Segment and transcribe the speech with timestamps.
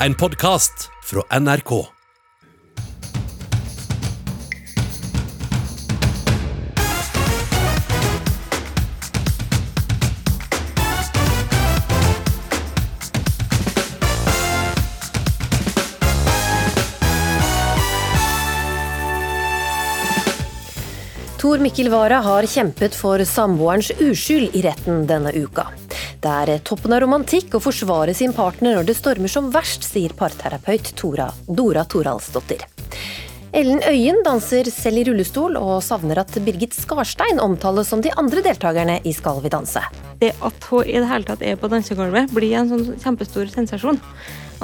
[0.00, 1.86] En podkast fra NRK.
[21.38, 25.70] Tor Mikkel Wara har kjempet for samboerens uskyld i retten denne uka.
[26.22, 30.14] Det er toppen av romantikk å forsvare sin partner når det stormer som verst, sier
[30.16, 32.64] parterapeut Tora, Dora Toralsdottir.
[33.56, 38.42] Ellen Øyen danser selv i rullestol, og savner at Birgit Skarstein omtales som de andre
[38.44, 39.80] deltakerne i Skal vi danse.
[40.20, 44.00] Det at hun i det hele tatt er på dansegulvet, blir en sånn kjempestor sensasjon.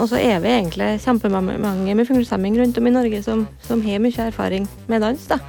[0.00, 4.00] Og så er vi egentlig kjempemange med funksjonshemming rundt om i Norge som, som har
[4.02, 5.28] mye erfaring med dans.
[5.28, 5.40] da.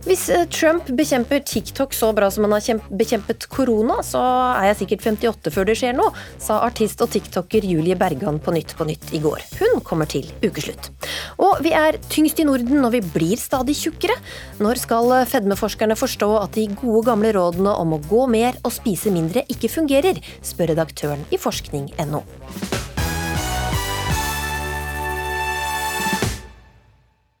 [0.00, 4.20] Hvis eh, Trump bekjemper TikTok så bra som han har bekjempet korona, så
[4.56, 8.54] er jeg sikkert 58 før det skjer noe, sa artist og tiktoker Julie Bergan på
[8.56, 9.44] Nytt på Nytt i går.
[9.60, 10.88] Hun kommer til ukeslutt.
[11.36, 14.16] Og vi er tyngst i Norden og vi blir stadig tjukkere.
[14.64, 19.12] Når skal fedmeforskerne forstå at de gode gamle rådene om å gå mer og spise
[19.12, 22.24] mindre ikke fungerer, spør redaktøren i forskning.no.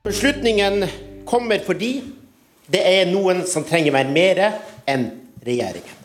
[0.04, 0.84] Beslutningen
[1.28, 1.94] kommer fordi
[2.70, 4.42] det er noen som trenger meg mer
[4.88, 5.08] enn
[5.42, 5.96] regjeringen.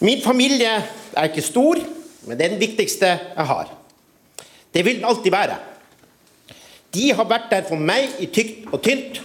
[0.00, 0.78] Min familie
[1.12, 1.80] er ikke stor,
[2.24, 3.68] men det er den viktigste jeg har.
[4.72, 5.58] Det vil den alltid være.
[6.94, 9.20] De har vært der for meg i tykt og tynt.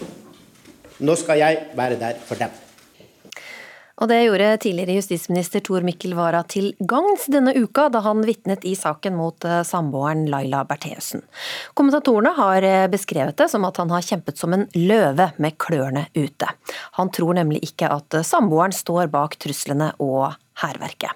[1.00, 2.52] Nå skal jeg være der for dem.
[3.96, 8.66] Og det gjorde tidligere justisminister Tor Mikkel Wara til gagns denne uka, da han vitnet
[8.68, 11.24] i saken mot eh, samboeren Laila Bertheussen.
[11.80, 16.10] Kommentatorene har eh, beskrevet det som at han har kjempet som en løve med klørne
[16.18, 16.52] ute.
[17.00, 21.16] Han tror nemlig ikke at eh, samboeren står bak truslene og hærverket.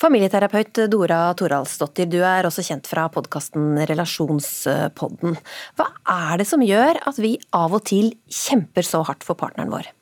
[0.00, 5.38] Familieterapeut Dora Toralsdottir, du er også kjent fra podkasten Relasjonspodden.
[5.76, 9.70] Hva er det som gjør at vi av og til kjemper så hardt for partneren
[9.70, 9.92] vår?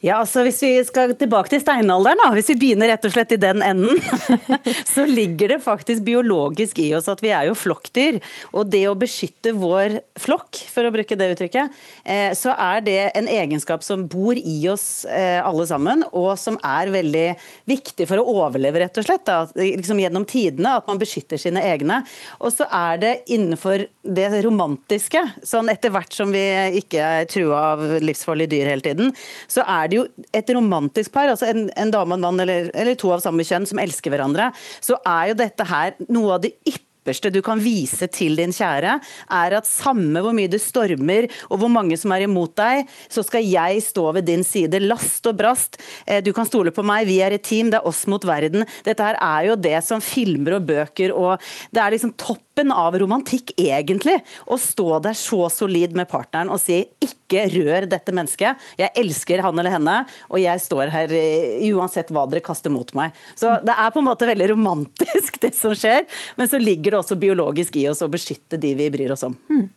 [0.00, 3.34] Ja, altså Hvis vi skal tilbake til steinalderen, da, hvis vi begynner rett og slett
[3.36, 3.98] i den enden,
[4.94, 8.16] så ligger det faktisk biologisk i oss at vi er jo flokkdyr.
[8.56, 11.76] Og det å beskytte vår flokk, for å bruke det uttrykket,
[12.08, 16.56] eh, så er det en egenskap som bor i oss eh, alle sammen, og som
[16.64, 17.26] er veldig
[17.68, 19.26] viktig for å overleve, rett og slett.
[19.28, 19.44] Da.
[19.52, 22.00] Liksom Gjennom tidene, at man beskytter sine egne.
[22.40, 26.46] Og så er det innenfor det romantiske, sånn etter hvert som vi
[26.80, 29.12] ikke er trua av livsfarlige dyr hele tiden,
[29.44, 30.06] så er jo
[30.36, 33.46] et romantisk par, altså en, en dame og en mann eller, eller, to av samme
[33.46, 34.50] kjønn som elsker hverandre,
[34.82, 38.96] så er jo dette her noe av det ypperste du kan vise til din kjære,
[39.32, 43.24] er at samme hvor mye det stormer og hvor mange som er imot deg, så
[43.26, 45.80] skal jeg stå ved din side, last og brast.
[46.06, 48.66] Eh, du kan stole på meg, vi er et team, det er oss mot verden.
[48.86, 51.40] Dette her er jo det som filmer og bøker og
[51.72, 54.18] Det er liksom toppen av romantikk, egentlig.
[54.46, 58.70] Å stå der så solid med partneren og si ikke ikke rør dette mennesket.
[58.80, 59.96] Jeg elsker han eller henne,
[60.30, 63.16] og jeg står her eh, uansett hva dere kaster mot meg.
[63.38, 67.02] Så det er på en måte veldig romantisk, det som skjer, men så ligger det
[67.02, 69.36] også biologisk i oss å beskytte de vi bryr oss om.
[69.50, 69.68] Mm.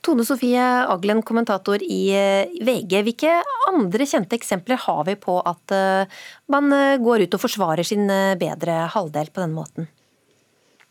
[0.00, 3.02] Tone Sofie Aglen, kommentator i eh, VG.
[3.04, 3.34] Hvilke
[3.68, 6.72] andre kjente eksempler har vi på at eh, man
[7.04, 8.08] går ut og forsvarer sin
[8.40, 9.92] bedre halvdel på denne måten?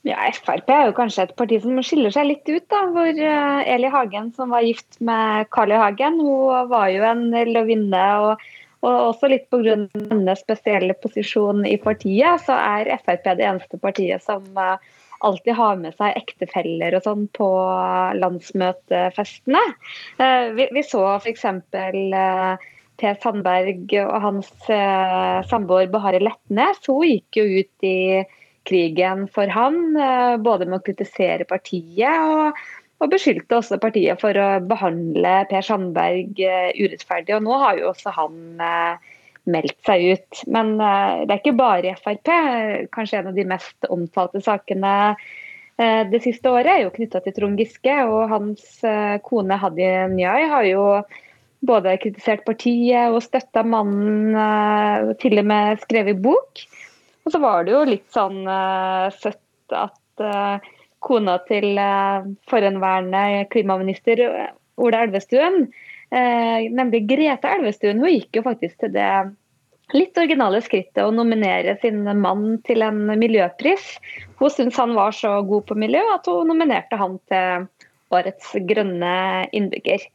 [0.07, 2.63] Ja, Frp er jo kanskje et parti som skiller seg litt ut.
[2.71, 5.79] da, hvor eh, Eli Hagen, som var gift med Carl I.
[5.81, 8.05] Hagen, hun var jo en løvinne.
[8.23, 8.45] og,
[8.85, 9.75] og også litt pga.
[10.11, 14.77] hennes spesielle posisjon i partiet, så er Frp det eneste partiet som eh,
[15.27, 17.49] alltid har med seg ektefeller og sånn på
[18.21, 19.65] landsmøtefestene.
[20.23, 21.47] Eh, vi, vi så f.eks.
[22.97, 24.47] Per Sandberg og hans
[25.45, 26.79] samboer Bahareh Letnes.
[26.87, 27.97] Hun gikk jo ut i
[28.67, 32.59] krigen for han, eh, både med å kritisere partiet og,
[33.01, 37.37] og beskyldte også partiet for å behandle Per Sandberg eh, urettferdig.
[37.37, 39.11] Og nå har jo også han eh,
[39.47, 40.41] meldt seg ut.
[40.51, 42.33] Men det er ikke bare Frp.
[42.91, 45.13] Kanskje en av de mest omtalte sakene
[45.77, 47.93] det siste året er jo knytta til Trond Giske.
[48.09, 48.65] Og hans
[49.23, 50.83] kone Hadia Njay har jo
[51.69, 56.65] både kritisert partiet og støtta mannen, og til og med skrevet bok.
[57.27, 60.63] Og så var det jo litt sånn uh, søtt at uh,
[61.03, 64.23] kona til uh, forhenværende klimaminister
[64.77, 65.65] Ola Elvestuen,
[66.07, 69.09] nemlig Grete Elvestuen, hun gikk jo faktisk til det
[69.95, 73.89] litt originale skrittet å nominere sin mann til en miljøpris.
[74.39, 77.65] Hun syntes han var så god på miljø at hun nominerte han til
[78.15, 79.17] årets grønne
[79.57, 80.05] innbygger.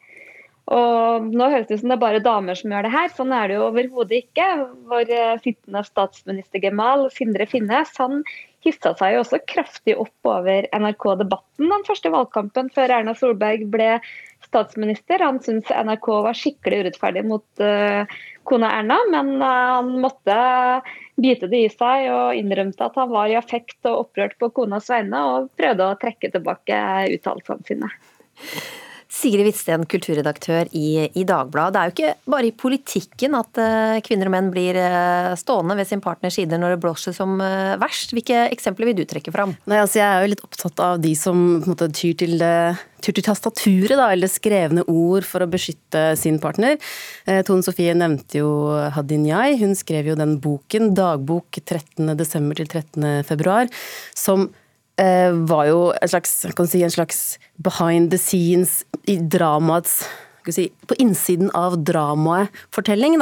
[0.73, 3.11] Og nå høres det ut som det er bare damer som gjør det her.
[3.13, 4.47] Sånn er det jo overhodet ikke.
[4.89, 8.23] Vår eh, sittende statsminister Gemal, Sindre Finnes, han
[8.63, 13.97] hissa seg jo også kraftig opp over NRK-debatten den første valgkampen før Erna Solberg ble
[14.47, 15.23] statsminister.
[15.25, 18.07] Han syntes NRK var skikkelig urettferdig mot uh,
[18.49, 19.49] kona Erna, men uh,
[19.81, 20.37] han måtte
[21.19, 24.91] bite det i seg og innrømte at han var i affekt og opprørt på konas
[24.95, 26.81] vegne, og prøvde å trekke tilbake
[27.19, 27.93] uttalelsene sine.
[29.23, 31.73] Sigrid Hvitsten, kulturredaktør i, i, Dagbladet.
[31.75, 35.77] Det er jo ikke bare i politikken at uh, kvinner og menn blir uh, stående
[35.79, 38.15] ved sin partners side når det blåser som uh, verst.
[38.17, 39.55] Hvilke eksempler vil du trekke fram?
[39.71, 42.43] Nei, altså Jeg er jo litt opptatt av de som måte, tyr, til,
[43.05, 46.81] tyr til tastaturet, da, eller skrevne ord for å beskytte sin partner.
[47.47, 48.51] Tone Sofie nevnte jo
[48.97, 49.55] Hadinyai.
[49.63, 52.51] Hun skrev jo den boken, dagbok 13.12.
[52.59, 53.71] til 13.2,
[54.19, 54.62] som Eh,
[55.49, 57.22] var jo en slags, si, en slags
[57.58, 60.02] behind the scenes i dramaets
[60.50, 63.19] si, på innsiden av dramaet-fortelling,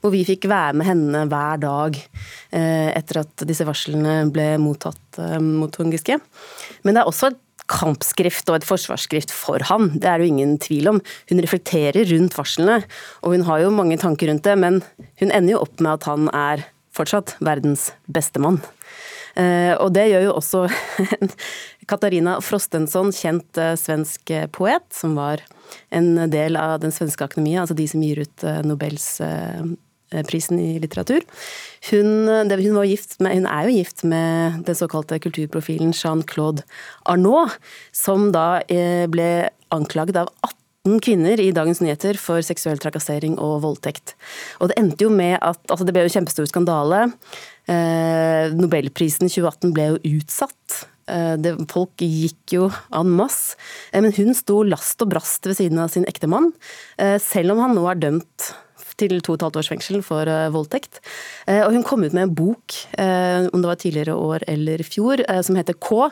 [0.00, 5.18] hvor vi fikk være med henne hver dag eh, etter at disse varslene ble mottatt
[5.18, 5.96] eh, mot Trond.
[6.84, 7.40] Men det er også et
[7.70, 10.98] kampskrift og et forsvarsskrift for han, det er det jo ingen tvil om.
[11.30, 12.80] Hun reflekterer rundt varslene,
[13.22, 14.82] og hun har jo mange tanker rundt det, men
[15.22, 18.58] hun ender jo opp med at han er fortsatt verdens beste mann.
[19.40, 20.64] Eh, og det gjør jo også
[21.90, 25.44] Katarina Frostensson, kjent eh, svensk eh, poet, som var
[25.94, 29.06] en del av den svenske akademiet, altså de som gir ut Nobels
[30.26, 31.22] prisen i litteratur.
[31.92, 36.64] Hun, hun, med, hun, er jo gift med den såkalte kulturprofilen Jean-Claude
[37.06, 37.54] Arnault,
[37.94, 38.64] som da
[39.14, 39.30] ble
[39.70, 44.14] anklaget av 18 kvinner i Dagens Nyheter for seksuell trakassering og voldtekt.
[44.60, 47.12] Og det endte jo med at altså Det ble jo kjempestor skandale.
[47.68, 50.86] Eh, Nobelprisen 2018 ble jo utsatt.
[51.10, 53.60] Eh, det, folk gikk jo en masse.
[53.92, 56.52] Eh, men hun sto last og brast ved siden av sin ektemann,
[56.96, 58.52] selv om han nå er dømt
[59.00, 61.00] til to og et halvt års fengsel for uh, voldtekt.
[61.46, 64.84] Uh, og hun kom ut med en bok, uh, om det var tidligere år eller
[64.86, 66.10] fjor, som heter K,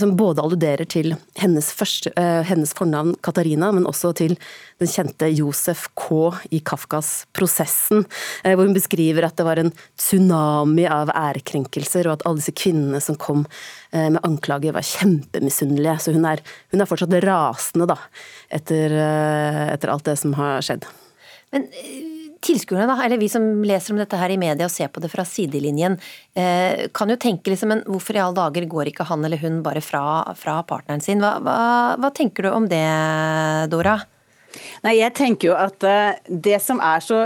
[0.00, 2.10] som både alluderer til hennes, første,
[2.48, 4.34] hennes, fornavn Katarina, men også til
[4.80, 8.06] den kjente Josef K i Kafkas 'Prosessen',
[8.44, 13.00] hvor hun beskriver at det var en tsunami av ærekrenkelser, og at alle disse kvinnene
[13.04, 13.46] som kom
[13.92, 15.98] med anklager, var kjempemisunnelige.
[16.02, 16.42] Så hun er,
[16.72, 17.98] hun er fortsatt rasende, da,
[18.50, 18.94] etter,
[19.74, 20.88] etter alt det som har skjedd.
[21.52, 21.68] Men
[22.44, 25.10] tilskuerne, da, eller vi som leser om dette her i media og ser på det
[25.12, 25.98] fra sidelinjen,
[26.38, 29.62] eh, kan jo tenke liksom, men hvorfor i alle dager går ikke han eller hun
[29.66, 30.04] bare fra,
[30.38, 31.22] fra partneren sin?
[31.24, 31.58] Hva, hva,
[31.98, 32.84] hva tenker du om det,
[33.72, 33.98] Dora?
[34.84, 37.18] Nei, jeg tenker jo at uh, det som er så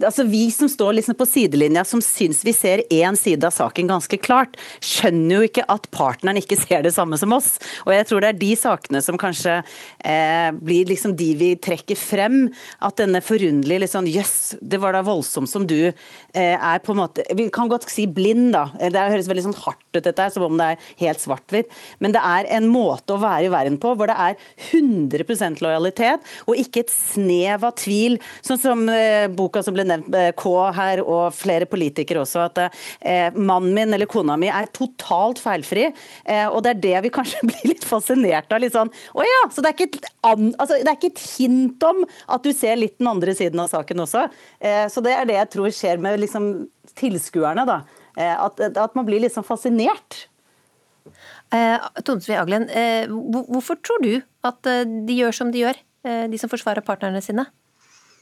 [0.00, 3.90] altså Vi som står liksom på sidelinja, som syns vi ser én side av saken
[3.90, 7.52] ganske klart, skjønner jo ikke at partneren ikke ser det samme som oss.
[7.84, 11.98] Og jeg tror det er de sakene som kanskje eh, blir liksom de vi trekker
[11.98, 12.42] frem.
[12.84, 15.92] At denne forunderlige sånn Jøss, yes, det var da voldsomt som du
[16.34, 18.66] er på en måte Vi kan godt si blind, da.
[18.78, 21.70] Det høres veldig sånn hardt ut dette, som om det er helt svart-hvitt.
[22.02, 24.36] Men det er en måte å være i verden på hvor det er
[24.70, 30.10] 100% lojalitet, og ikke et snev av tvil, sånn som eh, boka som ble nevnt,
[30.14, 34.70] eh, K her, og flere politikere også, at eh, mannen min eller kona mi er
[34.76, 35.88] totalt feilfri.
[36.24, 38.62] Eh, og det er det vi kanskje blir litt fascinert av.
[38.62, 42.04] litt sånn, Å ja, så det er, et, altså, det er ikke et hint om
[42.30, 44.26] at du ser litt den andre siden av saken også.
[44.60, 46.50] Eh, så det er det jeg tror skjer med liksom,
[46.98, 47.66] tilskuerne.
[47.68, 47.82] da.
[48.16, 50.26] Eh, at, at, man blir sånn fascinert.
[51.54, 54.12] Eh, Tonsvi Aglen, eh, hvorfor tror du
[54.46, 55.80] at de gjør som de gjør?
[56.06, 57.46] Eh, de som forsvarer partnerne sine?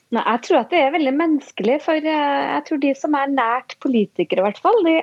[0.08, 1.80] Nei, jeg tror at det er veldig menneskelig.
[1.84, 4.96] For eh, jeg tror de som er nært politikere, i hvert fall, de,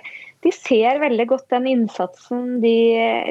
[0.45, 2.75] de, ser veldig godt den innsatsen de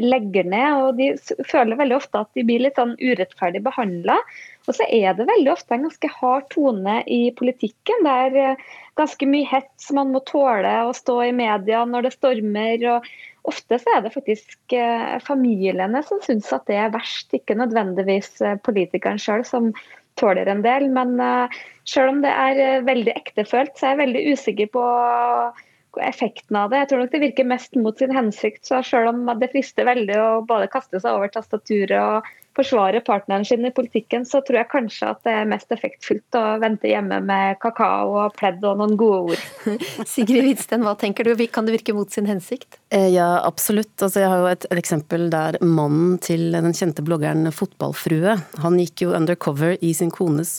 [0.05, 0.87] legger ned.
[0.87, 1.11] Og de
[1.51, 4.21] føler veldig ofte at de blir litt sånn urettferdig behandla.
[4.65, 8.07] Og så er det veldig ofte en ganske hard tone i politikken.
[8.07, 8.63] Det er eh,
[8.99, 12.87] ganske mye hets man må tåle å stå i media når det stormer.
[12.95, 13.11] og
[13.51, 18.39] Ofte så er det faktisk eh, familiene som syns at det er verst, ikke nødvendigvis
[18.41, 19.69] eh, politikeren sjøl som
[20.17, 20.89] tåler en del.
[20.95, 21.19] Men
[21.91, 24.85] sjøl om det er veldig ektefølt, så er jeg veldig usikker på
[26.01, 26.81] effekten av det.
[26.81, 28.65] Jeg tror nok det virker mest mot sin hensikt.
[28.67, 33.45] så Selv om det frister veldig å både kaste seg over tastaturet og forsvare partneren
[33.45, 37.19] sin i politikken, så tror jeg kanskje at det er mest effektfullt å vente hjemme
[37.25, 39.77] med kakao og pledd og noen gode ord.
[40.15, 41.35] Sigrid Hvitsten, hva tenker du?
[41.51, 42.79] Kan det virke mot sin hensikt?
[42.95, 43.95] Eh, ja, absolutt.
[43.99, 48.79] Altså, jeg har jo et, et, eksempel der mannen til den kjente bloggeren Fotballfrue, han
[48.83, 50.59] gikk jo undercover i sin kones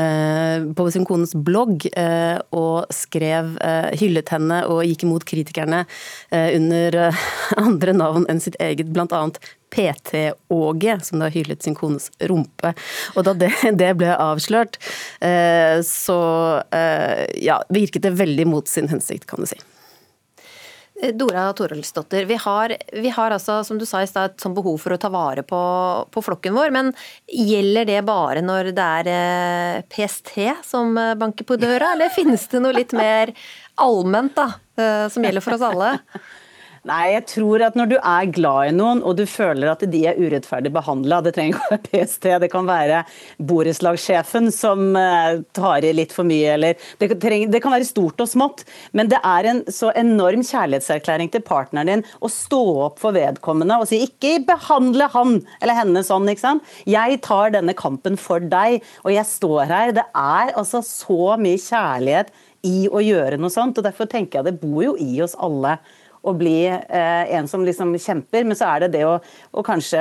[0.00, 3.56] eh, på sin kones blogg eh, og skrev,
[4.00, 5.84] hyllet henne og gikk imot kritikerne
[6.30, 6.96] under
[7.66, 9.38] andre navn enn sitt eget, annet
[9.70, 12.74] PT-Åge, som da hyllet sin kones rumpe.
[13.14, 14.80] Og da det, det ble avslørt,
[15.24, 16.20] eh, så
[16.74, 19.60] eh, ja, virket det veldig mot sin hensikt, kan du si.
[21.16, 22.36] Dora Torolsdottir, vi
[22.92, 25.42] vi har altså, som du sa i stad, et sånt behov for å ta vare
[25.42, 25.60] på,
[26.12, 26.70] på, flokken vår.
[26.76, 26.92] Men
[27.24, 30.34] gjelder det bare når det er eh, PST
[30.66, 33.32] som banker på døra, eller finnes det noe litt mer
[33.80, 35.94] allment da, eh, som gjelder for oss alle?
[36.88, 39.98] Nei, jeg tror at når du er glad i noen, og du føler at de
[40.08, 43.02] er urettferdig behandla, det trenger ikke være PST, det kan være
[43.50, 48.24] borettslagssjefen som uh, tar i litt for mye, eller det, trenger, det, kan være stort
[48.24, 48.64] og smått,
[48.96, 53.76] men det er en så enorm kjærlighetserklæring til partneren din å stå opp for vedkommende
[53.76, 56.76] og si 'ikke behandle han eller henne sånn', ikke sant.
[56.88, 59.92] Jeg tar denne kampen for deg, og jeg står her.
[59.92, 62.32] Det er altså så mye kjærlighet
[62.64, 65.78] i å gjøre noe sånt, og derfor tenker jeg det bor jo i oss alle
[66.22, 70.00] å bli eh, en som liksom kjemper, men så er det det å, å, kanskje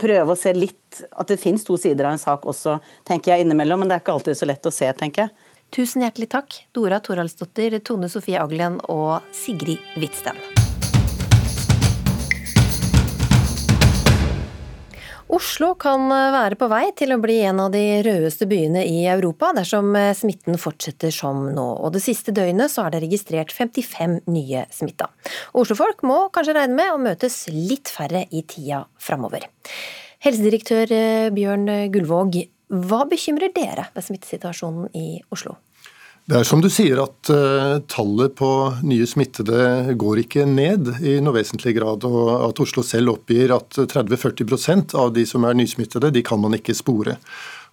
[0.00, 0.76] prøve å se litt
[1.14, 4.02] At det finnes to sider av en sak også, tenker jeg innimellom, men det er
[4.02, 5.52] ikke alltid så lett å se, tenker jeg.
[5.70, 10.59] Tusen hjertelig takk, Dora Toralsdottir, Tone Sofie Aglen og Sigrid Hvitsten.
[15.30, 19.04] Oslo kan eh, være på vei til å bli en av de rødeste byene i
[19.10, 21.66] Europa dersom eh, smitten fortsetter som nå.
[21.78, 25.06] Og det siste døgnet så er det registrert 55 nye smitta.
[25.54, 29.46] Oslofolk må kanskje regne med å møtes litt færre i tida framover.
[30.26, 32.42] Helsedirektør eh, Bjørn Gullvåg,
[32.90, 35.60] hva bekymrer dere ved smittesituasjonen i Oslo?
[36.28, 38.48] Det er som du sier at uh, tallet på
[38.86, 42.04] nye smittede går ikke ned i noe vesentlig grad.
[42.06, 46.54] Og at Oslo selv oppgir at 30-40 av de som er nysmittede, de kan man
[46.58, 47.16] ikke spore.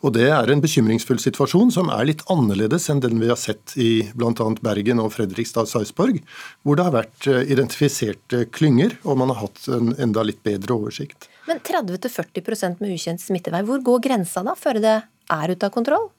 [0.05, 3.73] Og Det er en bekymringsfull situasjon som er litt annerledes enn den vi har sett
[3.81, 4.49] i bl.a.
[4.61, 6.19] Bergen og Fredrikstad og Sarpsborg,
[6.61, 10.77] hvor det har vært eh, identifiserte klynger og man har hatt en enda litt bedre
[10.77, 11.29] oversikt.
[11.49, 16.11] Men 30-40 med ukjent smittevei, hvor går grensa da, før det er ute av kontroll?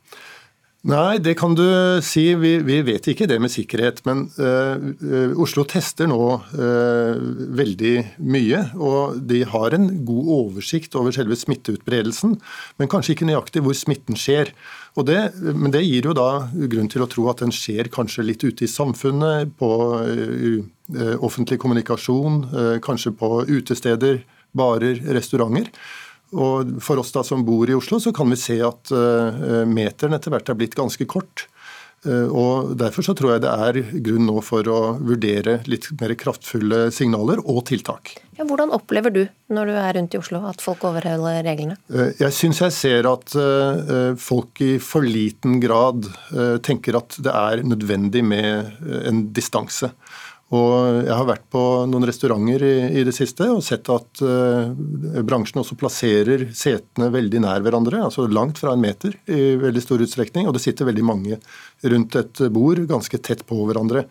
[0.86, 1.64] Nei, det kan du
[2.06, 2.22] si.
[2.38, 3.98] Vi, vi, vet ikke det med sikkerhet.
[4.06, 7.18] Men uh, Oslo tester nå uh,
[7.58, 8.62] veldig mye.
[8.78, 12.38] Og de har en god oversikt over selve smitteutbredelsen,
[12.78, 14.54] men kanskje ikke nøyaktig hvor smitten skjer.
[14.98, 15.18] Det,
[15.54, 18.66] men det gir jo da grunn til å tro at den skjer kanskje litt ute
[18.66, 22.44] i samfunnet, på uh, offentlig kommunikasjon,
[22.82, 24.22] kanskje på utesteder,
[24.56, 25.68] barer, restauranter.
[26.36, 30.16] Og For oss da som bor i Oslo, så kan vi se at uh, meteren
[30.16, 31.46] etter hvert er blitt ganske kort.
[32.06, 36.14] Uh, og Derfor så tror jeg det er grunn nå for å vurdere litt mer
[36.20, 38.14] kraftfulle signaler og tiltak.
[38.38, 41.78] Ja, hvordan opplever du når du er rundt i Oslo at folk overholder reglene?
[41.90, 43.34] Uh, jeg syns jeg ser at
[44.20, 46.06] folk i for liten grad
[46.64, 49.90] tenker at det er nødvendig med en distanse.
[50.56, 54.70] Og jeg har vært på noen restauranter i, i det siste og sett at uh,
[55.28, 60.04] bransjen også plasserer setene veldig nær hverandre, altså langt fra en meter i veldig stor
[60.06, 60.48] utstrekning.
[60.48, 61.36] Og det sitter veldig mange
[61.84, 64.06] rundt et bord ganske tett på hverandre.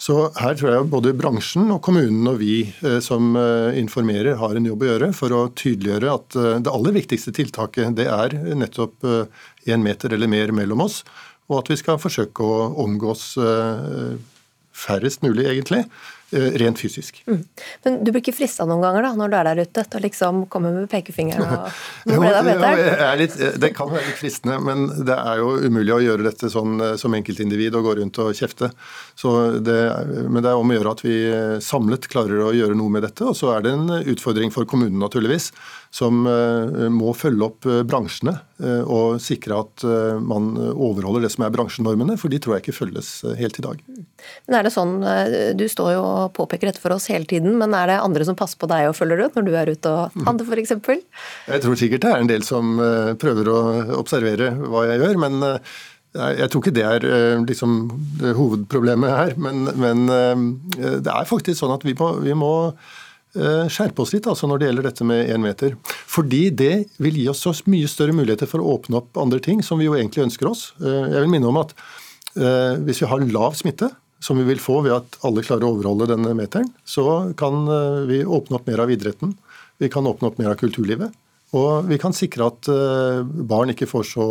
[0.00, 4.58] Så her tror jeg både bransjen og kommunen og vi uh, som uh, informerer, har
[4.58, 9.06] en jobb å gjøre for å tydeliggjøre at det aller viktigste tiltaket det er nettopp
[9.70, 11.04] én meter eller mer mellom oss,
[11.46, 13.36] og at vi skal forsøke å omgås
[14.80, 15.84] færrest mulig, egentlig.
[16.32, 17.22] Eh, rent fysisk.
[17.26, 17.40] Mm.
[17.82, 20.02] Men du blir ikke frista noen ganger da, når du er der ute, til å
[20.04, 23.56] liksom komme med pekefingeren og Nå ble det bedre.
[23.64, 26.94] Det kan være litt fristende, men det er jo umulig å gjøre dette sånn eh,
[27.02, 28.70] som enkeltindivid og gå rundt og kjefte.
[29.66, 29.80] Det,
[30.30, 33.08] men det er om å gjøre at vi eh, samlet klarer å gjøre noe med
[33.08, 33.26] dette.
[33.26, 35.50] Og så er det en utfordring for kommunen, naturligvis,
[35.90, 39.84] som må følge opp bransjene og sikre at
[40.20, 43.80] man overholder det som er bransjenormene, for de tror jeg ikke følges helt i dag.
[44.46, 44.98] Men er det sånn,
[45.56, 48.38] Du står jo og påpeker dette for oss hele tiden, men er det andre som
[48.38, 50.74] passer på deg og følger ut når du er ute og handler f.eks.?
[51.50, 53.60] Jeg tror sikkert det er en del som eh, prøver å
[54.00, 55.74] observere hva jeg gjør, men eh,
[56.40, 57.76] jeg tror ikke det er eh, liksom,
[58.38, 59.36] hovedproblemet her.
[59.38, 60.06] Men, men,
[60.74, 62.52] det er faktisk sånn at vi må, vi må
[63.30, 65.76] skjerpe oss litt altså når det gjelder dette med én meter.
[65.86, 69.62] Fordi det vil gi oss så mye større muligheter for å åpne opp andre ting
[69.62, 70.64] som vi jo egentlig ønsker oss.
[70.82, 71.70] Jeg vil minne om at
[72.34, 76.10] hvis vi har lav smitte, som vi vil få ved at alle klarer å overholde
[76.12, 79.32] denne meteren, så kan eh, vi åpne opp mer av idretten.
[79.80, 81.16] Vi kan åpne opp mer av kulturlivet.
[81.56, 84.26] Og vi kan sikre at eh, barn ikke får så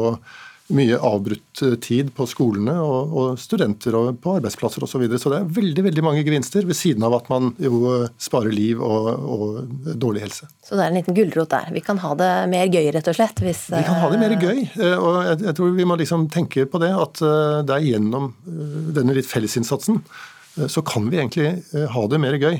[0.75, 4.91] mye avbrutt eh, tid på skolene og, og studenter og på arbeidsplasser osv.
[4.93, 5.19] Så, videre.
[5.21, 8.81] så det er veldig veldig mange gevinster, ved siden av at man jo sparer liv
[8.83, 10.49] og, og dårlig helse.
[10.65, 11.69] Så det er en liten gulrot der.
[11.73, 13.41] Vi kan ha det mer gøy, rett og slett?
[13.45, 14.65] Hvis, vi kan ha det mer gøy.
[14.65, 17.87] Eh, og jeg, jeg tror vi må liksom tenke på det, at eh, det er
[17.89, 18.33] gjennom
[18.95, 20.03] denne litt fellesinnsatsen
[20.67, 22.57] så kan vi egentlig ha det mer gøy.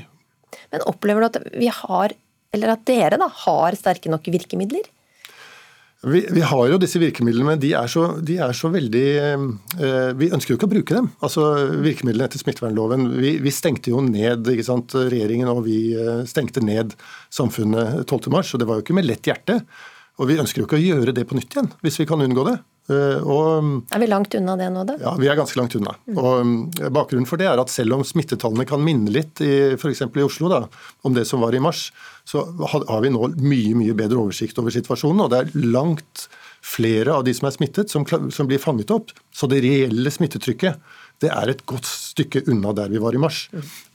[0.71, 2.13] Men opplever du at vi har,
[2.55, 4.85] eller at dere da, har sterke nok virkemidler?
[6.01, 9.41] Vi, vi, har jo disse virkemidlene, men de er så, de er så veldig eh,
[10.15, 11.09] Vi ønsker jo ikke å bruke dem.
[11.19, 11.43] Altså
[11.83, 13.09] Virkemidlene etter smittevernloven.
[13.19, 16.95] Vi, vi stengte jo ned, ikke sant, regjeringen og vi eh, stengte ned
[17.35, 19.59] samfunnet 12.3, og det var jo ikke med lett hjerte.
[20.23, 22.47] Og vi ønsker jo ikke å gjøre det på nytt igjen, hvis vi kan unngå
[22.47, 22.55] det.
[22.89, 24.97] Eh, og, er vi langt unna det nå, da?
[25.01, 25.93] Ja, vi er ganske langt unna.
[26.15, 26.57] Og mm,
[26.95, 30.05] Bakgrunnen for det er at selv om smittetallene kan minne litt, f.eks.
[30.07, 30.63] i Oslo, da,
[31.05, 31.89] om det som var i mars,
[32.27, 35.25] så har vi nå mye mye bedre oversikt over situasjonen.
[35.25, 36.27] Og det er langt
[36.65, 39.13] flere av de som er smittet, som, som blir fanget opp.
[39.31, 40.81] Så det reelle smittetrykket
[41.23, 43.47] det er et godt stykke unna der vi var i mars.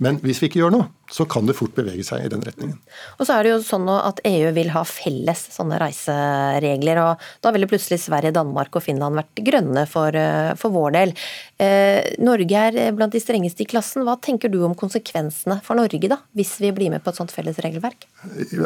[0.03, 2.77] Men hvis vi ikke gjør noe, så kan det fort bevege seg i den retningen.
[3.19, 7.53] Og så er det jo sånn at EU vil ha felles sånne reiseregler, og da
[7.55, 11.15] ville plutselig Sverige, Danmark og Finland vært grønne for, eh, for vår del.
[11.61, 14.03] Eh, Norge er blant de strengeste i klassen.
[14.05, 17.31] Hva tenker du om konsekvensene for Norge, da, hvis vi blir med på et sånt
[17.31, 18.09] felles regelverk?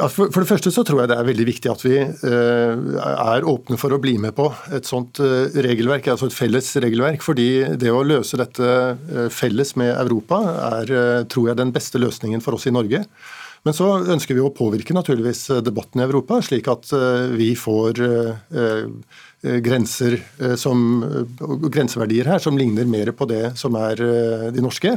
[0.08, 2.74] For, for det første så tror jeg det er veldig viktig at vi eh,
[3.04, 7.20] er åpne for å bli med på et sånt eh, regelverk, altså et felles regelverk.
[7.22, 8.70] fordi det å løse dette dette
[9.14, 10.40] eh, felles med Europa
[10.80, 13.04] er, eh, tror jeg, den beste løsningen for oss i Norge.
[13.66, 16.90] Men så ønsker vi å påvirke naturligvis eh, debatten i Europa, slik at
[17.34, 18.00] vi får
[19.38, 20.16] grenser
[20.58, 20.78] som,
[21.70, 24.00] grenseverdier her som ligner mer på det som er
[24.50, 24.96] de norske.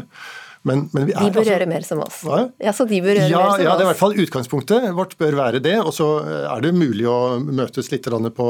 [0.68, 2.20] Men, men de bør altså, gjøre mer som oss.
[2.22, 2.44] Hva?
[2.62, 4.84] Ja, så de bør gjøre ja, mer som ja, det er i hvert fall utgangspunktet
[4.94, 5.74] vårt bør være det.
[5.82, 8.06] Og så er det mulig å møtes litt
[8.38, 8.48] på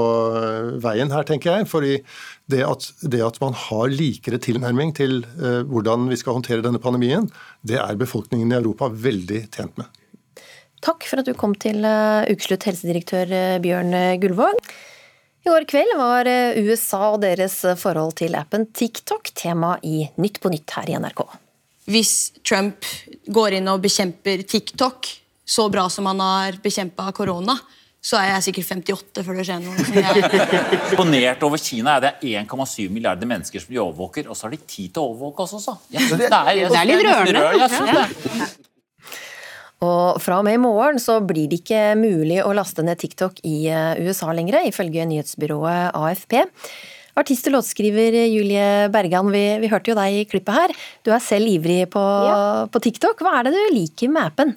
[0.84, 1.70] veien her, tenker jeg.
[1.72, 1.94] fordi
[2.51, 6.82] det at, det at man har likere tilnærming til uh, hvordan vi skal håndtere denne
[6.84, 7.30] pandemien,
[7.63, 9.88] det er befolkningen i Europa veldig tjent med.
[10.84, 14.60] Takk for at du kom til Ukeslutt, helsedirektør Bjørn Gullvåg.
[15.46, 16.27] I går kveld var
[16.58, 21.24] USA og deres forhold til appen TikTok tema i Nytt på nytt her i NRK
[21.91, 22.15] hvis
[22.48, 22.88] Trump
[23.27, 25.10] går inn og bekjemper TikTok
[25.51, 27.57] så bra som han har bekjempa korona,
[28.01, 29.83] så er jeg sikkert 58 før det skjer noe.
[30.93, 34.62] Imponert over Kina er det 1,7 milliarder mennesker som de overvåker, og så har de
[34.63, 35.75] tid til å overvåke oss også.
[35.91, 38.50] det, er, det er litt rørende.
[39.81, 43.39] Og fra og med i morgen så blir det ikke mulig å laste ned TikTok
[43.50, 46.36] i eh, USA lenger, ifølge nyhetsbyrået AFP.
[47.19, 50.76] Artist og låtskriver Julie Bergan, vi, vi, hørte jo deg i klippet her.
[51.04, 52.67] Du er selv ivrig på, ja.
[52.71, 53.24] på TikTok.
[53.24, 54.54] Hva er det du liker med appen?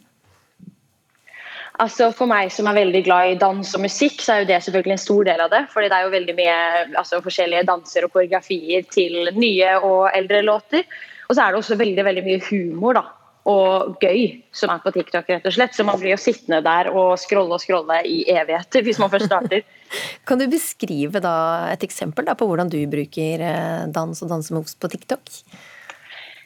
[1.82, 4.60] Altså For meg som er veldig glad i dans og musikk, så er jo det
[4.62, 5.64] selvfølgelig en stor del av det.
[5.72, 6.58] fordi det er jo veldig mye
[7.00, 10.86] altså, forskjellige danser og koreografier til nye og eldre låter.
[11.26, 13.04] Og så er det også veldig veldig mye humor da,
[13.44, 15.76] og gøy som er på TikTok, rett og slett.
[15.76, 19.28] Så man blir jo sittende der og scrolle og scrolle i evigheter hvis man først
[19.28, 19.64] starter.
[20.28, 21.36] Kan du beskrive da
[21.74, 25.28] et eksempel da på hvordan du bruker eh, dans og dansemoves på TikTok?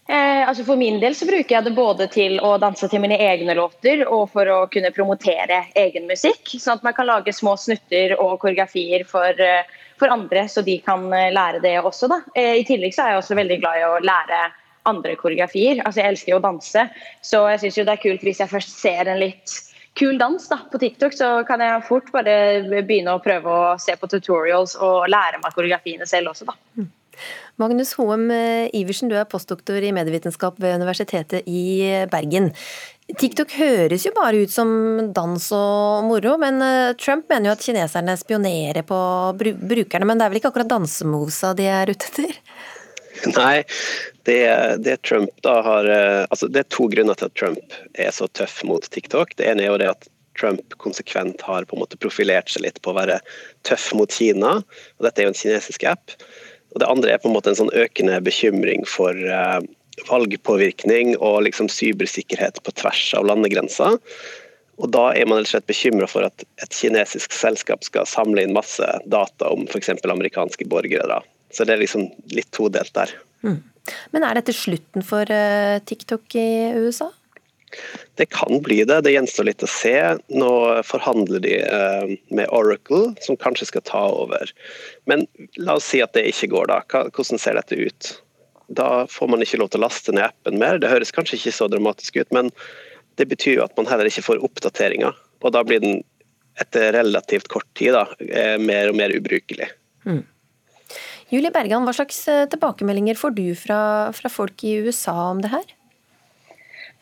[0.08, 3.18] Eh, altså for min del så bruker jeg det både til å danse til mine
[3.20, 6.48] egne låter og for å kunne promotere egen musikk.
[6.56, 9.68] Sånn at man kan lage små snutter og koreografier for, eh,
[10.00, 12.08] for andre, så de kan eh, lære det også.
[12.10, 12.24] Da.
[12.34, 14.48] I tillegg så er jeg også veldig glad i å lære
[14.88, 15.82] andre koreografier.
[15.84, 16.84] Altså Jeg elsker jo å danse,
[17.22, 19.56] så jeg syns det er kult hvis jeg først ser en litt
[19.98, 22.36] kul dans da, på TikTok, så kan jeg fort bare
[22.86, 26.46] begynne å prøve å se på tutorials og lære meg koreografiene selv også.
[26.52, 26.56] da.
[26.78, 26.92] Mm.
[27.58, 32.52] Magnus Hoem eh, Iversen, du er postdoktor i medievitenskap ved Universitetet i Bergen.
[33.18, 34.70] TikTok høres jo bare ut som
[35.16, 38.98] dans og moro, men eh, Trump mener jo at kineserne spionerer på
[39.34, 40.06] brukerne.
[40.06, 42.38] Men det er vel ikke akkurat dansemovesa de er ute etter?
[43.38, 43.64] Nei,
[44.28, 44.42] det,
[44.84, 48.28] det, Trump da har eh, altså Det er to grunner til at Trump er så
[48.38, 49.34] tøff mot TikTok.
[49.38, 52.78] Det ene er jo det at Trump konsekvent har på en måte profilert seg litt
[52.84, 53.18] på å være
[53.66, 54.58] tøff mot Kina.
[54.62, 56.14] og Dette er jo en kinesisk app.
[56.74, 59.58] Og Det andre er på en måte en sånn økende bekymring for uh,
[60.10, 63.98] valgpåvirkning og liksom cybersikkerhet på tvers av landegrenser.
[64.78, 68.86] Og Da er man rett bekymra for at et kinesisk selskap skal samle inn masse
[69.10, 69.90] data om f.eks.
[70.04, 71.08] amerikanske borgere.
[71.10, 71.22] da.
[71.54, 73.14] Så det er liksom litt todelt der.
[73.44, 73.62] Mm.
[74.12, 77.08] Men er dette slutten for eh, TikTok i USA?
[78.14, 79.96] Det kan bli det, det gjenstår litt å se.
[80.32, 80.52] Nå
[80.88, 84.52] forhandler de eh, med Oracle, som kanskje skal ta over.
[85.10, 85.26] Men
[85.60, 87.08] la oss si at det ikke går, da.
[87.12, 88.12] Hvordan ser dette ut?
[88.68, 90.80] Da får man ikke lov til å laste ned appen mer.
[90.80, 92.52] Det høres kanskje ikke så dramatisk ut, men
[93.20, 95.16] det betyr jo at man heller ikke får oppdateringer.
[95.44, 96.02] Og da blir den
[96.58, 99.70] etter relativt kort tid da, eh, mer og mer ubrukelig.
[100.08, 100.24] Mm.
[101.28, 103.80] Julie Bergan, hva slags eh, tilbakemeldinger får du fra,
[104.16, 105.66] fra folk i USA om det her?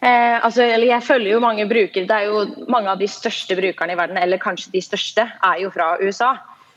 [0.03, 2.09] Eh, altså, jeg følger jo mange brukere.
[2.09, 5.63] det er jo Mange av de største brukerne i verden, eller kanskje de største, er
[5.63, 6.35] jo fra USA.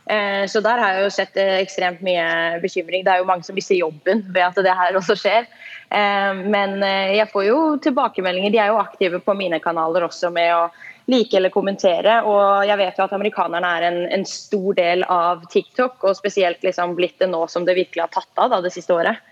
[0.09, 3.03] Eh, så der har jeg jo sett eh, ekstremt mye bekymring.
[3.05, 5.45] Det er jo mange som mister jobben ved at det her også skjer.
[5.93, 6.79] Eh, men
[7.13, 8.53] jeg får jo tilbakemeldinger.
[8.53, 10.63] De er jo aktive på mine kanaler også med å
[11.09, 12.19] like eller kommentere.
[12.29, 16.63] Og jeg vet jo at amerikanerne er en, en stor del av TikTok, og spesielt
[16.65, 19.25] liksom blitt det nå som det virkelig har tatt av da, det siste året.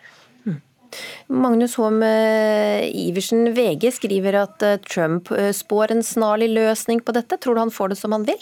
[1.27, 7.37] Magnus Haam Iversen, VG skriver at Trump spår en snarlig løsning på dette.
[7.43, 8.39] Tror du han får det som han vil?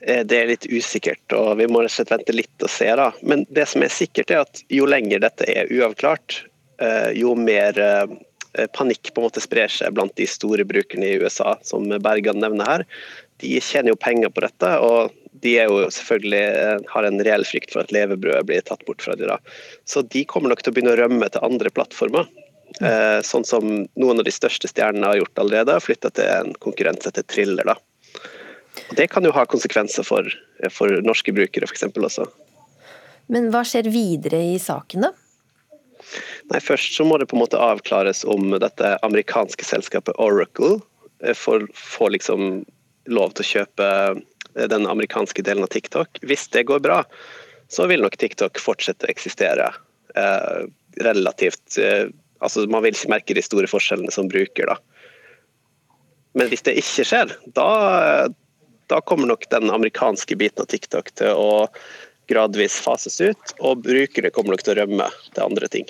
[0.00, 2.88] Eh, det er litt usikkert, og vi må rett og slett vente litt og se.
[2.98, 3.10] da.
[3.22, 6.42] Men det som er sikkert, er at jo lenger dette er uavklart,
[6.78, 8.16] eh, jo mer eh,
[8.76, 12.70] panikk på en måte sprer seg blant de store brukerne i USA, som Bergan nevner
[12.70, 12.84] her.
[13.42, 15.12] De tjener jo penger på dette, og
[15.44, 19.16] de er jo selvfølgelig har en reell frykt for at levebrødet blir tatt bort fra
[19.18, 19.28] dem.
[19.28, 19.38] da.
[19.84, 22.28] Så de kommer nok til å begynne å rømme til andre plattformer.
[23.24, 27.12] Sånn som noen av de største stjernene har gjort allerede, flytta til en konkurrent som
[27.12, 27.68] heter Triller.
[27.68, 27.76] da.
[28.96, 30.28] Det kan jo ha konsekvenser for,
[30.72, 31.88] for norske brukere f.eks.
[31.92, 32.26] også.
[33.32, 35.12] Men hva skjer videre i saken, da?
[36.52, 40.78] Nei, Først så må det på en måte avklares om dette amerikanske selskapet Oracle
[41.22, 42.64] eh, får, får liksom
[43.12, 46.22] lov til å kjøpe eh, den amerikanske delen av TikTok.
[46.26, 47.02] Hvis det går bra,
[47.68, 49.70] så vil nok TikTok fortsette å eksistere
[50.14, 50.62] eh,
[51.02, 52.08] relativt eh,
[52.44, 54.76] altså Man vil ikke merke de store forskjellene som bruker, da.
[56.36, 57.70] Men hvis det ikke skjer, da,
[58.92, 61.64] da kommer nok den amerikanske biten av TikTok til å
[62.30, 65.88] gradvis fases ut, og brukere kommer nok til å rømme til andre ting.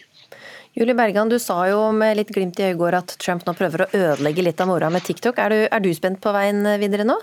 [0.76, 3.90] Julie Bergan, du sa jo med litt glimt i øyet at Trump nå prøver å
[3.96, 5.38] ødelegge litt av moroa med TikTok.
[5.40, 7.16] Er du, er du, spent på veien videre nå?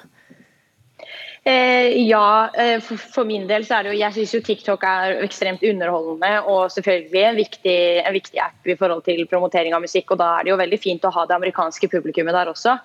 [1.46, 4.86] Eh, ja, eh, for, for, min del så er det jo Jeg syns jo TikTok
[4.88, 9.84] er ekstremt underholdende og selvfølgelig en viktig, en viktig app i forhold til promotering av
[9.84, 10.16] musikk.
[10.16, 12.78] og Da er det jo veldig fint å ha det amerikanske publikummet der også.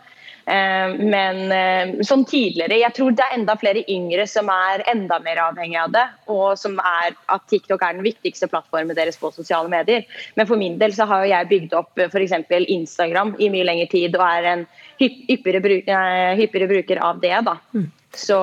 [0.49, 5.19] Eh, men eh, som tidligere, jeg tror det er enda flere yngre som er enda
[5.21, 6.05] mer avhengig av det.
[6.33, 10.07] Og som er at TikTok er den viktigste plattformen deres på sosiale medier.
[10.41, 12.39] Men for min del så har jeg bygd opp eh, f.eks.
[12.79, 14.65] Instagram i mye lengre tid og er en
[15.03, 17.37] hyppigere, bruker, bruker av det.
[17.51, 17.59] da.
[17.77, 17.91] Mm.
[18.17, 18.41] Så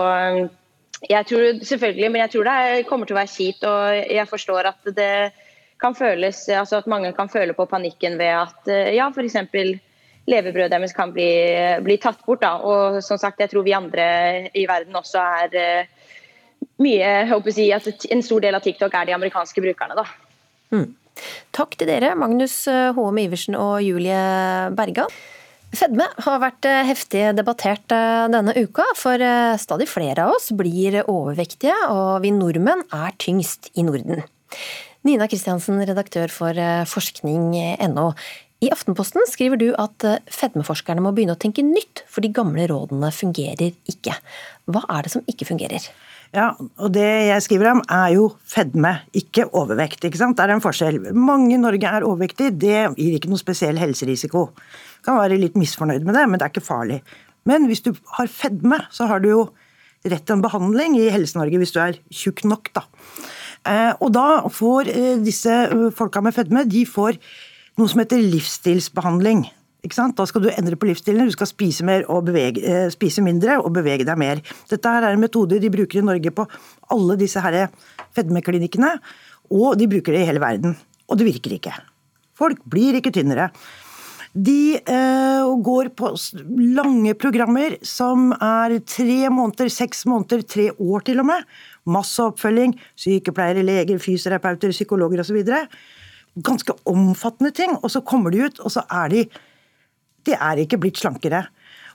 [1.10, 3.66] jeg tror selvfølgelig, men jeg tror det kommer til å være kjipt.
[3.66, 5.10] Og jeg forstår at det
[5.82, 9.42] kan føles, altså at mange kan føle på panikken ved at ja, f.eks
[10.30, 11.30] levebrødet deres kan bli,
[11.86, 12.42] bli tatt bort.
[12.44, 12.56] Da.
[12.66, 14.08] Og som sagt, jeg tror vi andre
[14.58, 16.12] i verden også er uh,
[16.82, 19.98] mye jeg håper si, at En stor del av TikTok er de amerikanske brukerne.
[19.98, 20.06] da.
[20.76, 20.92] Mm.
[21.56, 23.22] Takk til dere, Magnus H.M.
[23.24, 24.20] Iversen og Julie
[24.76, 25.12] Bergan.
[25.76, 29.20] Fedme har vært eh, heftig debattert eh, denne uka, for
[29.60, 34.24] stadig flere av oss blir overvektige, og vi nordmenn er tyngst i Norden.
[35.06, 36.60] Nina Kristiansen, redaktør for
[36.90, 38.06] forskning.no.
[38.64, 42.68] I Aftenposten skriver du at eh, fedmeforskerne må begynne å tenke nytt, for de gamle
[42.72, 44.16] rådene fungerer ikke.
[44.72, 45.90] Hva er det som ikke fungerer?
[46.36, 50.04] Ja, og Det jeg skriver om er jo fedme, ikke overvekt.
[50.04, 50.38] ikke sant?
[50.38, 51.00] Det er en forskjell.
[51.16, 54.50] Mange i Norge er overvektige, det gir ikke noe spesiell helserisiko.
[54.56, 57.02] Du kan være litt misfornøyd med det, men det er ikke farlig.
[57.46, 59.42] Men hvis du har fedme, så har du jo
[60.06, 62.86] rett til en behandling i Helse-Norge hvis du er tjukk nok, da.
[63.66, 65.54] Eh, og da får eh, disse
[65.98, 67.18] folka med fedme de får
[67.80, 69.46] noe som heter livsstilsbehandling.
[69.86, 71.28] Da skal du endre på livsstilen.
[71.30, 74.42] Du skal spise, bevege, eh, spise, mindre og bevege deg mer.
[74.68, 76.48] Dette her er en metode de bruker i Norge på
[76.90, 77.70] alle disse her
[78.16, 79.00] fedmeklinikkene.
[79.52, 80.76] Og de bruker det i hele verden.
[81.08, 81.74] Og det virker ikke.
[82.36, 83.52] Folk blir ikke tynnere.
[84.36, 86.10] De eh, går på
[86.76, 91.46] lange programmer som er tre måneder, seks måneder, tre år til og med.
[91.86, 92.74] Masse oppfølging.
[92.98, 95.40] Sykepleiere, leger, fysioterapeuter, psykologer osv
[96.44, 99.28] ganske omfattende ting, og så kommer de ut, og så er de
[100.26, 101.44] De er ikke blitt slankere.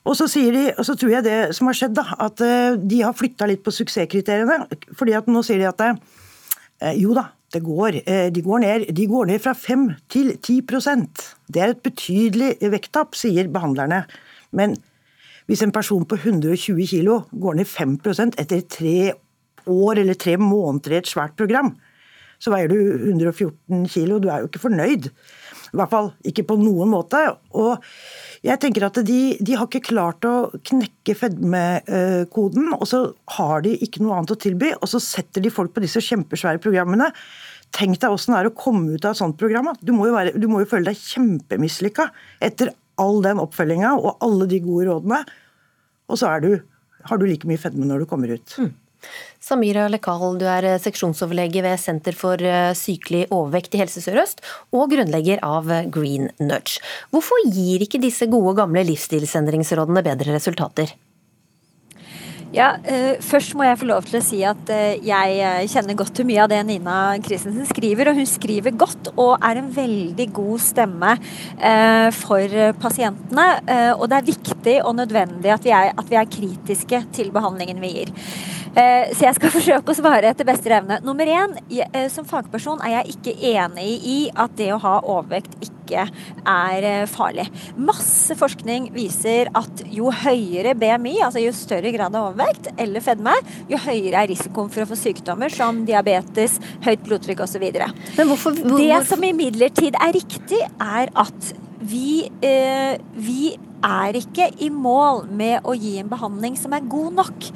[0.07, 2.77] Og så, sier de, og så tror jeg det som har skjedd, da, at eh,
[2.79, 4.69] de har flytta litt på suksesskriteriene.
[4.95, 8.87] fordi at nå sier de at eh, jo da, det går, eh, de, går ned,
[8.95, 14.05] de går ned fra 5 til 10% Det er et betydelig vekttap, sier behandlerne.
[14.55, 14.79] Men
[15.51, 19.13] hvis en person på 120 kg går ned 5% etter tre
[19.67, 21.75] år eller tre måneder i et svært program,
[22.41, 22.79] så veier du
[23.13, 24.19] 114 kilo.
[24.21, 25.11] Du er jo ikke fornøyd.
[25.71, 27.21] I hvert fall ikke på noen måte.
[27.59, 27.85] Og
[28.47, 33.03] jeg tenker at de, de har ikke klart å knekke fedmekoden, og så
[33.37, 34.73] har de ikke noe annet å tilby.
[34.81, 37.11] Og så setter de folk på disse kjempesvære programmene.
[37.77, 39.71] Tenk deg åssen det er å komme ut av et sånt program.
[39.85, 42.09] Du må jo, være, du må jo føle deg kjempemislykka
[42.43, 45.23] etter all den oppfølginga og alle de gode rådene.
[46.11, 46.55] Og så du,
[47.07, 48.57] har du like mye fedme når du kommer ut.
[48.59, 48.73] Mm.
[49.41, 54.45] Samira Lekal, du er eh, seksjonsoverlege ved Senter for eh, sykelig overvekt i Helse Sør-Øst,
[54.77, 56.83] og grunnlegger av eh, Green Nudge.
[57.11, 60.93] Hvorfor gir ikke disse gode, gamle livsstilsendringsrådene bedre resultater?
[62.51, 62.73] Ja,
[63.23, 64.73] Først må jeg få lov til å si at
[65.07, 68.11] jeg kjenner godt til mye av det Nina Christensen skriver.
[68.11, 71.13] Og hun skriver godt og er en veldig god stemme
[72.19, 73.47] for pasientene.
[73.95, 77.79] og det er viktig og nødvendig at vi, er, at vi er kritiske til behandlingen
[77.87, 78.11] vi gir.
[78.79, 81.01] Eh, så jeg skal forsøke å svare etter beste evne.
[81.07, 85.57] Nummer én, eh, som fagperson er jeg ikke enig i at det å ha overvekt
[85.65, 86.07] ikke
[86.47, 87.49] er eh, farlig.
[87.81, 93.35] Masse forskning viser at jo høyere BMI, altså jo større grad av overvekt eller fedme,
[93.71, 97.67] jo høyere er risikoen for å få sykdommer som diabetes, høyt blodtrykk osv.
[97.75, 105.67] Det som imidlertid er riktig, er at vi, eh, vi er ikke i mål med
[105.67, 107.49] å gi en behandling som er god nok.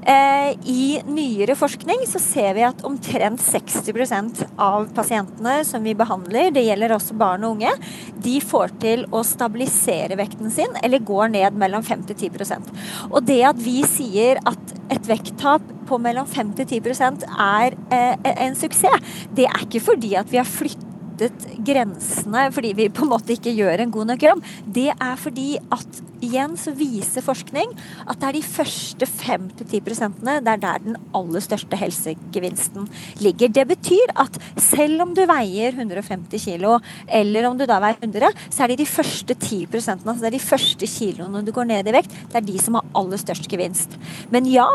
[0.00, 6.52] Eh, I nyere forskning så ser vi at omtrent 60% av pasientene som vi behandler,
[6.54, 7.72] det gjelder også barn og unge,
[8.20, 12.70] de får til å stabilisere vekten sin, eller går ned mellom 5 til 10%
[13.10, 18.30] Og det at vi sier at et vekttap på mellom 5 til 10 er eh,
[18.46, 20.89] en suksess, det er ikke fordi at vi har flyttet
[21.20, 25.18] flyttet grensene fordi vi på en måte ikke gjør en god nok jobb, det er
[25.20, 27.72] fordi at igjen så viser forskning
[28.06, 32.88] at det er de første 5-10 prosentene det er der den aller største helsegevinsten
[33.24, 33.52] ligger.
[33.52, 36.78] Det betyr at selv om du veier 150 kg,
[37.08, 40.32] eller om du da veier 100, så er det de første 10 prosentene, altså det
[40.32, 43.20] er de første kiloene du går ned i vekt, det er de som har aller
[43.20, 43.96] størst gevinst.
[44.32, 44.68] Men ja,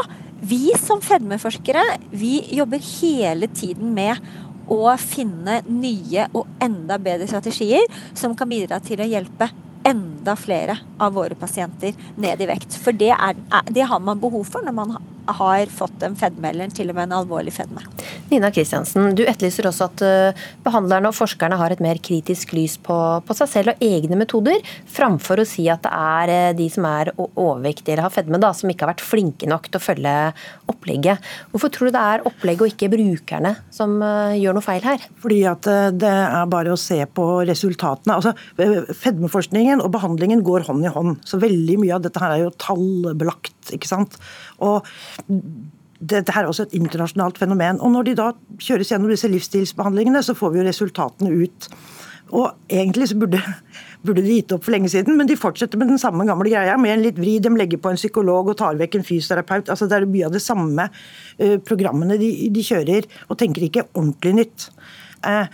[0.45, 4.19] vi som fedmeforskere, vi jobber hele tiden med
[4.71, 7.85] å finne nye og enda bedre strategier
[8.17, 9.49] som kan bidra til å hjelpe
[9.85, 12.77] enda flere av våre pasienter ned i vekt.
[12.81, 13.37] For det, er,
[13.69, 14.95] det har man behov for når man
[15.27, 17.83] har fått en fedme, eller til og med en alvorlig fedme.
[18.29, 22.77] Nina Kristiansen, du etterlyser også at uh, behandlerne og forskerne har et mer kritisk lys
[22.81, 24.61] på, på, seg selv og egne metoder,
[24.91, 28.51] framfor å si at det er uh, de som er overvektige eller har fedme, da,
[28.55, 30.15] som ikke har vært flinke nok til å følge
[30.71, 31.31] opplegget.
[31.53, 35.05] Hvorfor tror du det er opplegget og ikke brukerne som uh, gjør noe feil her?
[35.21, 38.17] Fordi at det er bare å se på resultatene.
[38.17, 38.33] Altså,
[39.03, 41.19] fedmeforskningen og behandlingen går hånd i hånd.
[41.27, 43.73] Så veldig mye av dette her er jo tallbelagt.
[43.75, 44.17] ikke sant?
[44.63, 44.85] Og
[45.99, 47.79] dette er også et internasjonalt fenomen.
[47.81, 51.69] Og når de da kjøres gjennom disse livsstilsbehandlingene, så får vi jo resultatene ut.
[52.33, 53.39] Og egentlig så burde,
[54.05, 56.77] burde de gitt opp for lenge siden, men de fortsetter med den samme gamle greia,
[56.81, 57.37] med en litt vri.
[57.43, 59.69] De legger på en psykolog og tar vekk en fysioterapeut.
[59.69, 63.87] altså Det er mye av de samme uh, programmene de, de, kjører, og tenker ikke
[63.93, 64.69] ordentlig nytt.
[65.25, 65.45] Uh,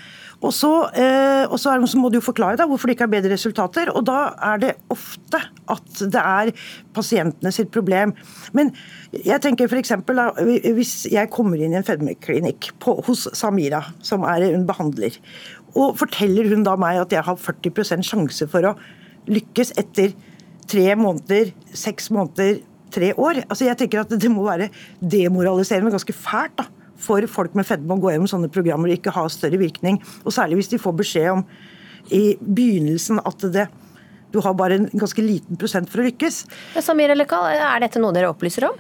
[0.42, 3.14] og så, eh, og så, så, må du jo forklare deg hvorfor det ikke er
[3.14, 3.92] bedre resultater.
[3.94, 5.38] og Da er det ofte
[5.70, 6.52] at det er
[6.96, 8.16] pasientene sitt problem.
[8.58, 8.74] Men
[9.14, 10.32] jeg tenker for eksempel, da,
[10.74, 15.20] Hvis jeg kommer inn i en fedmeklinikk hos Samira, som er en behandler,
[15.78, 18.76] og forteller hun da meg at jeg har 40% sjanse for å
[19.30, 20.16] lykkes etter
[20.72, 23.46] tre måneder, seks måneder, tre år.
[23.46, 26.58] Altså jeg tenker at Det må være demoraliserende, ganske fælt.
[26.58, 30.00] da for folk med fedme å gå gjennom sånne programmer og ikke ha større virkning.
[30.26, 31.46] Og særlig hvis de får beskjed om
[32.14, 33.68] i begynnelsen at det,
[34.32, 36.46] du har bare en ganske liten prosent for å lykkes.
[36.82, 38.80] Samir Lekal, er dette noe dere opplyser om?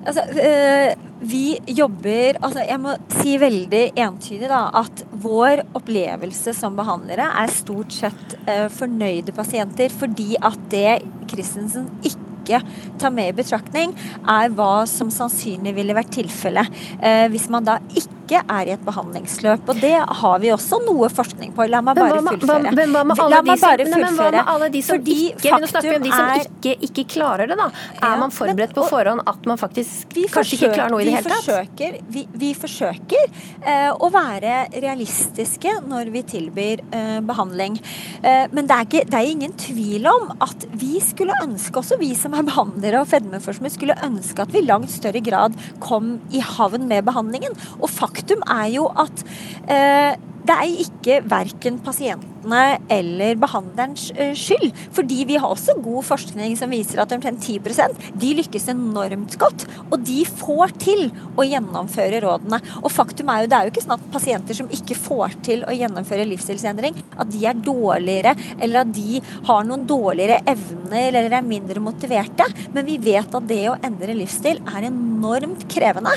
[0.00, 0.94] Altså, øh,
[1.28, 7.52] vi jobber altså Jeg må si veldig entydig da, at vår opplevelse som behandlere er
[7.52, 12.62] stort sett øh, fornøyde pasienter, fordi at det Christensen ikke ikke
[13.00, 13.94] tar med i betraktning,
[14.28, 16.80] er hva som sannsynlig ville vært tilfellet.
[17.00, 19.68] Eh, hvis man da ikke ikke er i et behandlingsløp.
[19.70, 21.66] Og det har vi også noe forskning på.
[21.70, 22.72] La meg bare fullføre.
[22.76, 27.06] Men hva med alle, de som, ikke Vi snakker om de som er, ikke, ikke,
[27.16, 27.68] klarer det, da.
[28.06, 31.16] Er man forberedt på forhånd at man faktisk kanskje forsøker, ikke klarer noe i det
[31.18, 31.98] hele tatt?
[32.14, 33.26] Vi, vi forsøker
[33.66, 37.80] uh, å være realistiske når vi tilbyr uh, behandling.
[38.22, 41.98] Uh, men det er, ikke, det er, ingen tvil om at vi skulle ønske, også
[42.00, 46.18] vi som er behandlere og fedmeforskere, skulle ønske at vi i langt større grad kom
[46.34, 47.56] i havn med behandlingen.
[47.80, 49.24] Og faktisk faktum er jo at
[49.70, 54.72] eh, det er ikke verken pasientene eller behandlerens eh, skyld.
[54.96, 59.66] Fordi vi har også god forskning som viser at omtrent 10% de lykkes enormt godt.
[59.90, 61.04] Og de får til
[61.36, 62.60] å gjennomføre rådene.
[62.80, 65.64] Og faktum er jo det er jo ikke sånn at pasienter som ikke får til
[65.68, 71.36] å gjennomføre livsstilsendring, at de er dårligere eller at de har noen dårligere evner eller
[71.36, 72.48] er mindre motiverte.
[72.72, 76.16] Men vi vet at det å endre livsstil er enormt krevende.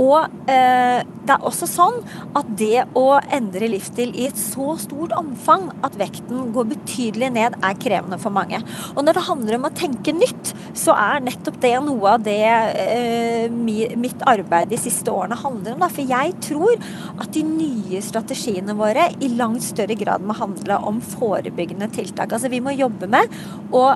[0.00, 1.98] Og eh, det er også sånn
[2.38, 7.56] at det å endre livsstil i et så stort omfang at vekten går betydelig ned,
[7.62, 8.62] er krevende for mange.
[8.96, 12.40] Og når det handler om å tenke nytt, så er nettopp det noe av det
[12.42, 15.84] eh, mitt arbeid de siste årene handler om.
[15.84, 15.90] Da.
[15.92, 16.76] For jeg tror
[17.22, 22.32] at de nye strategiene våre i langt større grad må handle om forebyggende tiltak.
[22.32, 23.30] Altså Vi må jobbe med
[23.72, 23.86] å,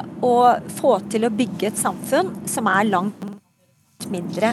[0.78, 3.24] få til å bygge et samfunn som er langt
[4.12, 4.52] mindre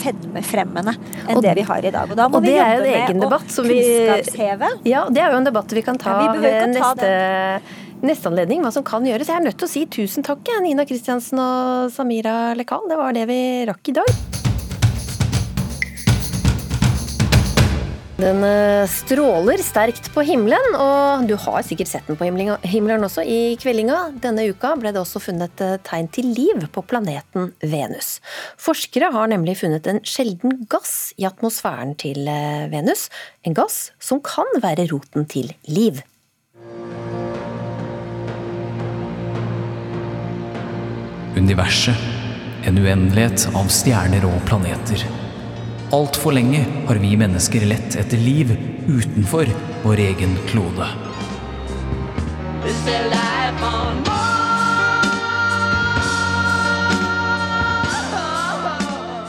[0.00, 0.96] fedmefremmende
[1.28, 2.10] enn det vi har i dag.
[2.10, 4.70] Og da må og vi jobbe en egen med å debatt kunnskapsheve.
[4.90, 7.10] Ja, det er jo en debatt vi kan ta Ja, vi ved ta neste,
[8.04, 9.30] neste anledning, hva som kan gjøres.
[9.30, 12.88] Jeg er nødt til å si tusen takk, Nina Kristiansen og Samira Lekal.
[12.90, 14.33] Det var det vi rakk i dag.
[18.24, 23.20] Den eh, stråler sterkt på himmelen, og du har sikkert sett den på himmelen også
[23.20, 23.98] i kveldinga.
[24.22, 28.22] Denne uka ble det også funnet eh, tegn til liv på planeten Venus.
[28.56, 33.10] Forskere har nemlig funnet en sjelden gass i atmosfæren til eh, Venus.
[33.44, 36.00] En gass som kan være roten til liv.
[41.36, 42.08] Universet.
[42.64, 45.04] En uendelighet av stjerner og planeter.
[45.94, 48.48] Altfor lenge har vi mennesker lett etter liv
[48.88, 49.46] utenfor
[49.84, 50.88] vår egen klode.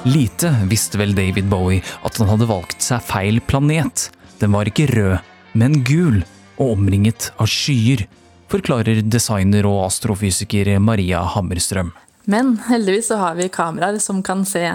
[0.10, 4.08] Lite visste vel David Bowie at han hadde valgt seg feil planet.
[4.42, 5.20] Den var ikke rød,
[5.54, 6.24] men gul
[6.58, 8.08] og omringet av skyer,
[8.50, 11.94] forklarer designer og astrofysiker Maria Hammerstrøm.
[12.26, 14.66] Men heldigvis så har vi kameraer som kan se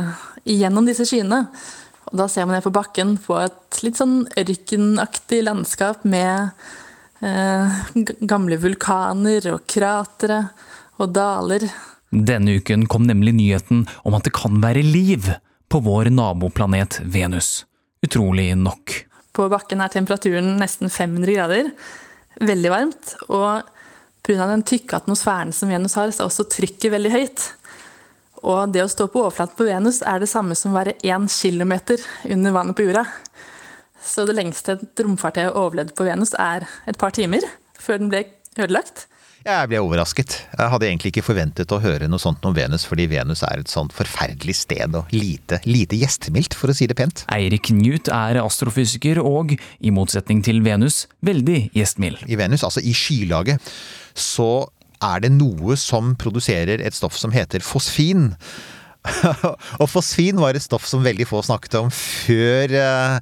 [0.47, 1.49] igjennom disse skyene.
[2.09, 6.51] Og da ser man ned på bakken på et litt sånn ørkenaktig landskap med
[7.23, 7.81] eh,
[8.27, 10.43] gamle vulkaner og kratre
[11.01, 11.69] og daler.
[12.11, 15.31] Denne uken kom nemlig nyheten om at det kan være liv
[15.71, 17.65] på vår naboplanet Venus.
[18.03, 18.97] Utrolig nok.
[19.37, 21.71] På bakken er temperaturen nesten 500 grader.
[22.43, 23.15] Veldig varmt.
[23.29, 23.69] Og
[24.27, 24.49] pga.
[24.51, 27.47] den tykke atmosfæren som Venus har, så er også trykket veldig høyt.
[28.41, 31.29] Og det å stå på overflaten på Venus er det samme som å være én
[31.31, 32.01] kilometer
[32.31, 33.05] under vannet på jorda.
[34.01, 37.45] Så det lengste et romfartøy har overlevd på Venus, er et par timer
[37.81, 38.25] før den ble
[38.57, 39.07] ødelagt.
[39.41, 40.35] Jeg ble overrasket.
[40.53, 43.73] Jeg hadde egentlig ikke forventet å høre noe sånt om Venus, fordi Venus er et
[43.73, 47.25] sånt forferdelig sted og lite, lite gjestmildt, for å si det pent.
[47.33, 52.27] Eirik Newt er astrofysiker og, i motsetning til Venus, veldig gjestmild.
[52.29, 53.73] I Venus, altså i skylaget,
[54.13, 54.51] så
[55.05, 58.31] er det noe som produserer et stoff som heter fosfin.
[59.81, 63.15] og fosfin var et stoff som veldig få snakket om før eh,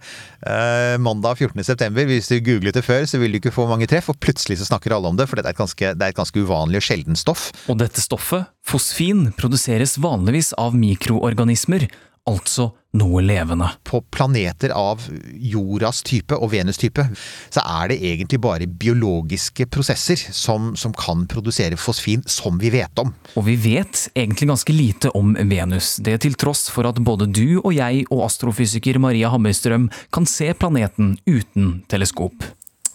[0.50, 1.92] eh, mandag 14.9.
[2.08, 4.66] Hvis du googlet det før, så vil du ikke få mange treff, og plutselig så
[4.72, 7.20] snakker alle om det, for det er et ganske, er et ganske uvanlig og sjeldent
[7.20, 7.50] stoff.
[7.70, 11.86] Og dette stoffet, fosfin, produseres vanligvis av mikroorganismer,
[12.28, 13.70] altså noe levende.
[13.86, 17.04] På planeter av jordas type og Venus type,
[17.50, 23.02] så er det egentlig bare biologiske prosesser som, som kan produsere fosfin, som vi vet
[23.02, 23.14] om.
[23.38, 27.60] Og vi vet egentlig ganske lite om Venus, det til tross for at både du
[27.62, 32.46] og jeg og astrofysiker Maria Hammerstrøm kan se planeten uten teleskop.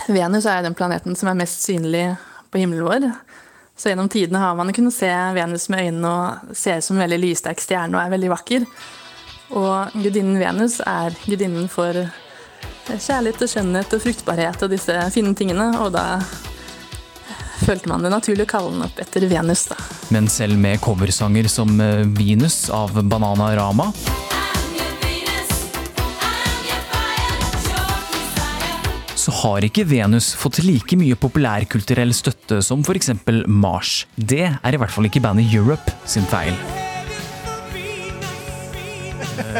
[0.07, 2.09] Venus er den planeten som er mest synlig
[2.51, 3.07] på himmelen vår.
[3.77, 7.05] Så gjennom tidene har man kunnet se Venus med øynene og ser ut som en
[7.05, 8.67] veldig lyssterk stjerne og er veldig vakker.
[9.53, 11.97] Og gudinnen Venus er gudinnen for
[12.87, 16.19] kjærlighet og skjønnhet og fruktbarhet og disse fine tingene, og da
[17.63, 19.77] følte man det naturlig å kalle den opp etter Venus, da.
[20.13, 23.91] Men selv med coversanger som eh, Venus av Banana Rama
[29.23, 33.13] så har ikke Venus fått like mye populærkulturell støtte som f.eks.
[33.47, 34.01] Mars.
[34.17, 36.51] Det er i hvert fall ikke bandet Europe sin feil.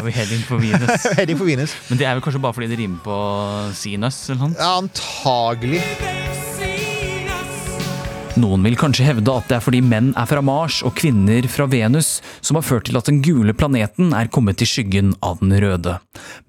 [0.04, 1.04] We're heading for Venus.
[1.18, 1.76] heading for Venus.
[1.90, 3.18] Men det er vel kanskje bare fordi det rimer på
[3.78, 4.24] sinus?
[4.30, 4.58] eller noe?
[4.60, 5.82] Ja, antagelig.
[8.34, 11.68] Noen vil kanskje hevde at det er fordi menn er fra Mars og kvinner fra
[11.70, 15.54] Venus som har ført til at den gule planeten er kommet i skyggen av den
[15.62, 16.00] røde.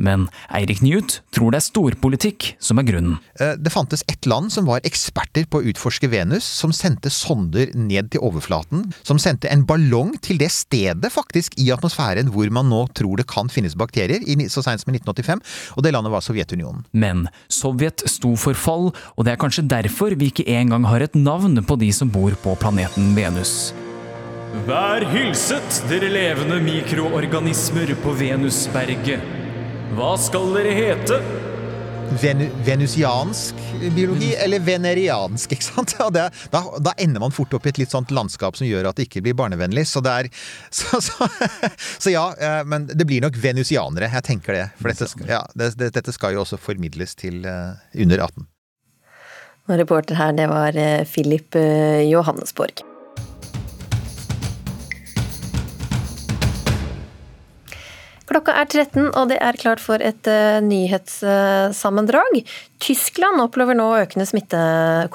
[0.01, 3.19] Men Eirik Newt tror det er storpolitikk som er grunnen.
[3.37, 7.69] Eh, Det fantes ett land som var eksperter på å utforske Venus, som sendte sonder
[7.77, 8.89] ned til overflaten.
[9.05, 13.29] Som sendte en ballong til det stedet faktisk i atmosfæren hvor man nå tror det
[13.29, 15.45] kan finnes bakterier, så seint som i 1985.
[15.77, 16.89] Og det landet var Sovjetunionen.
[16.97, 21.15] Men Sovjet sto for fall, og det er kanskje derfor vi ikke engang har et
[21.15, 23.73] navn på de som bor på planeten Venus.
[24.69, 29.25] Vær hilset, dere levende mikroorganismer på Venusberget.
[29.99, 31.19] Hva skal dere hete?
[32.23, 33.59] Venu venusiansk
[33.97, 35.97] biologi, eller veneriansk, ikke sant?
[36.15, 39.01] Det, da, da ender man fort opp i et litt sånt landskap som gjør at
[39.01, 39.87] det ikke blir barnevennlig.
[39.91, 40.31] Så det er
[40.71, 41.29] Så, så,
[41.99, 44.13] så ja, eh, men det blir nok venusianere.
[44.15, 44.65] Jeg tenker det.
[44.79, 47.75] For dette, ja, det, det, dette skal jo også formidles til eh,
[48.07, 48.47] under 18.
[49.65, 52.85] Og reporter her, det var eh, Philip eh, Johannesborg.
[58.29, 62.41] Klokka er 13, og det er klart for et uh, nyhetssammendrag.
[62.83, 64.59] Tyskland opplever nå økende smitte,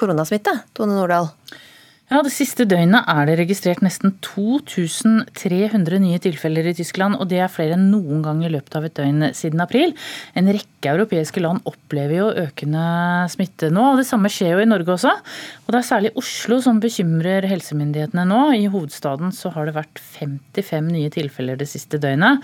[0.00, 0.54] koronasmitte.
[0.78, 1.28] Tone Nordahl?
[2.10, 7.38] Ja, Det siste døgnet er det registrert nesten 2300 nye tilfeller i Tyskland, og det
[7.38, 9.94] er flere enn noen gang i løpet av et døgn siden april.
[10.34, 12.82] En rekke europeiske land opplever jo økende
[13.30, 15.14] smitte nå, og det samme skjer jo i Norge også.
[15.62, 18.42] Og det er særlig Oslo som bekymrer helsemyndighetene nå.
[18.58, 22.42] I hovedstaden så har det vært 55 nye tilfeller det siste døgnet.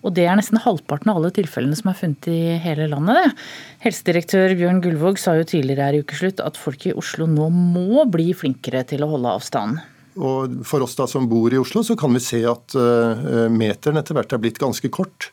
[0.00, 3.18] Og det er nesten halvparten av alle tilfellene som er funnet i hele landet.
[3.20, 3.46] Det.
[3.84, 8.06] Helsedirektør Bjørn Gullvåg sa jo tidligere her i ukeslutt at folk i Oslo nå må
[8.08, 9.82] bli flinkere til å holde avstand.
[10.20, 14.00] Og For oss da som bor i Oslo, så kan vi se at uh, meteren
[14.00, 15.30] etter hvert er blitt ganske kort.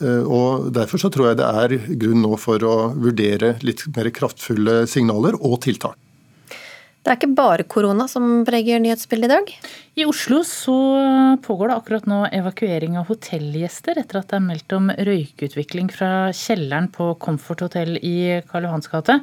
[0.00, 4.12] Uh, og Derfor så tror jeg det er grunn nå for å vurdere litt mer
[4.14, 5.96] kraftfulle signaler og tiltak.
[7.02, 9.48] Det er ikke bare korona som preger nyhetsbildet i dag?
[9.94, 10.74] I Oslo så
[11.42, 16.30] pågår det akkurat nå evakuering av hotellgjester etter at det er meldt om røykutvikling fra
[16.32, 19.18] kjelleren på Comfort hotell i Karl Johans gate.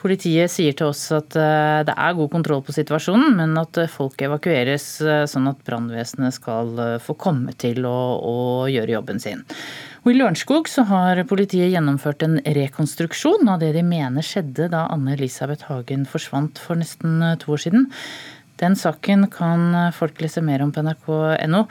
[0.00, 4.24] Politiet sier til oss at eh, det er god kontroll på situasjonen, men at folk
[4.24, 8.38] evakueres eh, sånn at brannvesenet skal eh, få komme til å, å
[8.72, 9.44] gjøre jobben sin.
[10.06, 15.16] Og I Lørenskog har politiet gjennomført en rekonstruksjon av det de mener skjedde da Anne
[15.18, 17.88] Elisabeth Hagen forsvant for nesten to år siden.
[18.60, 21.66] Den saken kan folk lese mer om på nrk.no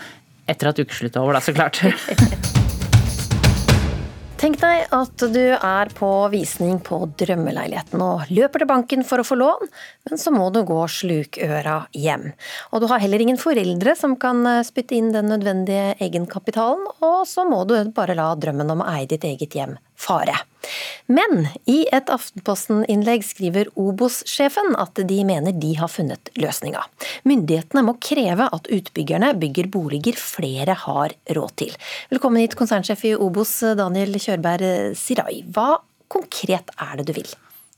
[0.46, 1.82] etter at ukeslutt er over, da, så klart.
[4.36, 9.26] Tenk deg at du er på visning på drømmeleiligheten og løper til banken for å
[9.26, 9.70] få lån,
[10.06, 12.28] men så må du gå slukøra hjem.
[12.70, 17.48] Og du har heller ingen foreldre som kan spytte inn den nødvendige egenkapitalen, og så
[17.48, 20.38] må du bare la drømmen om å eie ditt eget hjem fare.
[21.08, 26.82] Men i et Aftenposten-innlegg skriver Obos-sjefen at de mener de har funnet løsninga.
[27.30, 31.74] Myndighetene må kreve at utbyggerne bygger boliger flere har råd til.
[32.14, 35.44] Velkommen hit, konsernsjef i Obos, Daniel Kjørberg Sirai.
[35.54, 35.76] Hva
[36.12, 37.36] konkret er det du vil?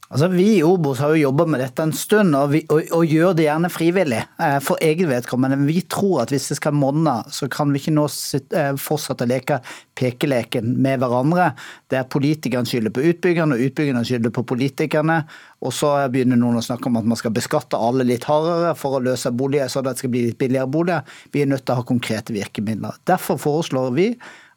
[0.08, 3.10] Altså, Vi i Obos har jo jobba med dette en stund, og, vi, og, og
[3.12, 4.22] gjør det gjerne frivillig.
[4.40, 5.58] Eh, for eget vedkommende.
[5.68, 9.30] Vi tror at hvis det skal monne, så kan vi ikke nå eh, fortsette å
[9.34, 9.58] leke
[10.00, 11.50] pekeleken med hverandre.
[11.92, 15.18] Der politikerne skylder på utbyggerne, og utbyggerne skylder på politikerne.
[15.60, 18.96] Og så begynner noen å snakke om at man skal beskatte alle litt hardere for
[18.96, 21.18] å løse boliger, så det skal bli litt billigere boliger.
[21.36, 22.96] Vi er nødt til å ha konkrete virkemidler.
[23.10, 24.14] Derfor foreslår vi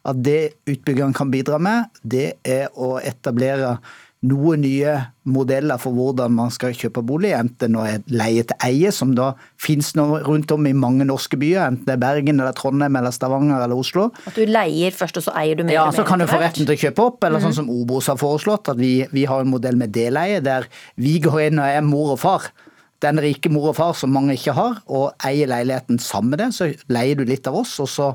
[0.07, 3.75] at det utbyggerne kan bidra med, det er å etablere
[4.21, 4.93] noen nye
[5.25, 9.31] modeller for hvordan man skal kjøpe bolig, enten det er leie til eie, som da
[9.61, 13.63] finnes rundt om i mange norske byer, enten det er Bergen eller Trondheim eller Stavanger
[13.65, 14.09] eller Oslo.
[14.29, 15.73] At du leier først, og så eier du mer?
[15.79, 17.59] Ja, så kan du få retten til å kjøpe opp, eller sånn mhm.
[17.63, 20.69] som Obos har foreslått, at vi, vi har en modell med deleie, der
[21.01, 22.51] vi går inn og er mor og far
[23.01, 26.51] den rike mor og far som mange ikke har, og eier leiligheten sammen med det.
[26.53, 28.11] Så leier du litt av oss, og så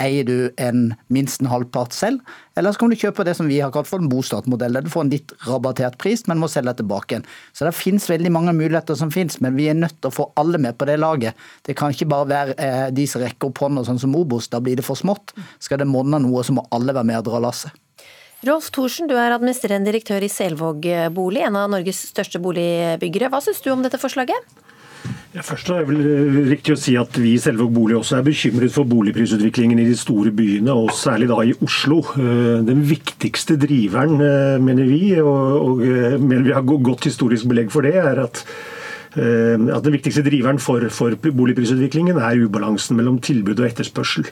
[0.00, 2.22] Eier du en minst en halvpart selv,
[2.56, 4.90] eller så kan du kjøpe det som vi har kalt for en bostatmodell, der du
[4.92, 7.26] får en litt rabattert pris, men må selge tilbake igjen.
[7.52, 10.30] Så det finnes veldig mange muligheter som finnes, men vi er nødt til å få
[10.40, 11.38] alle med på det laget.
[11.68, 14.62] Det kan ikke bare være eh, de som rekker opp hånda, sånn som Obos, da
[14.64, 15.34] blir det for smått.
[15.60, 17.76] Skal det monne noe, så må alle være med og dra lasset.
[18.48, 23.28] Rolf Thorsen, du er administrerende direktør i Selvåg bolig, en av Norges største boligbyggere.
[23.28, 24.48] Hva syns du om dette forslaget?
[25.30, 28.16] Ja, først er det vel eh, riktig å si at Vi i Selvåg bolig også
[28.18, 32.00] er bekymret for boligprisutviklingen i de store byene, og særlig da i Oslo.
[32.18, 35.84] Eh, den viktigste driveren, eh, mener vi, og,
[36.18, 38.44] mener vi har godt historisk belegg for det, er at
[39.10, 44.28] at Den viktigste driveren for, for boligprisutviklingen er ubalansen mellom tilbud og etterspørsel.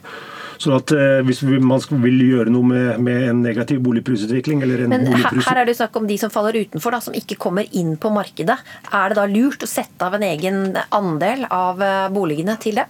[0.59, 4.94] Sånn at eh, Hvis man vil gjøre noe med, med en negativ boligprisutvikling eller en
[4.94, 5.46] Men boligpris...
[5.46, 8.11] her er det snakk om de som faller utenfor, da, som ikke kommer inn på
[8.14, 8.59] markedet.
[8.90, 12.88] Er det da lurt å sette av en egen andel av eh, boligene til det?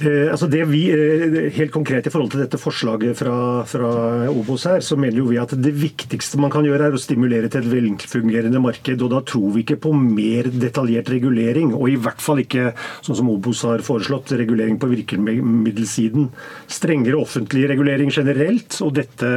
[0.00, 3.90] Eh, altså det vi, eh, helt konkret I forhold til dette forslaget fra, fra,
[4.30, 7.50] Obos, her, så mener jo vi at det viktigste man kan gjøre, er å stimulere
[7.50, 9.02] til et velfungerende marked.
[9.02, 12.72] og Da tror vi ikke på mer detaljert regulering, og i hvert fall ikke
[13.02, 16.30] sånn som Obos har foreslått, regulering på virkemiddelsiden.
[16.68, 19.32] Strengere offentlig regulering generelt, og dette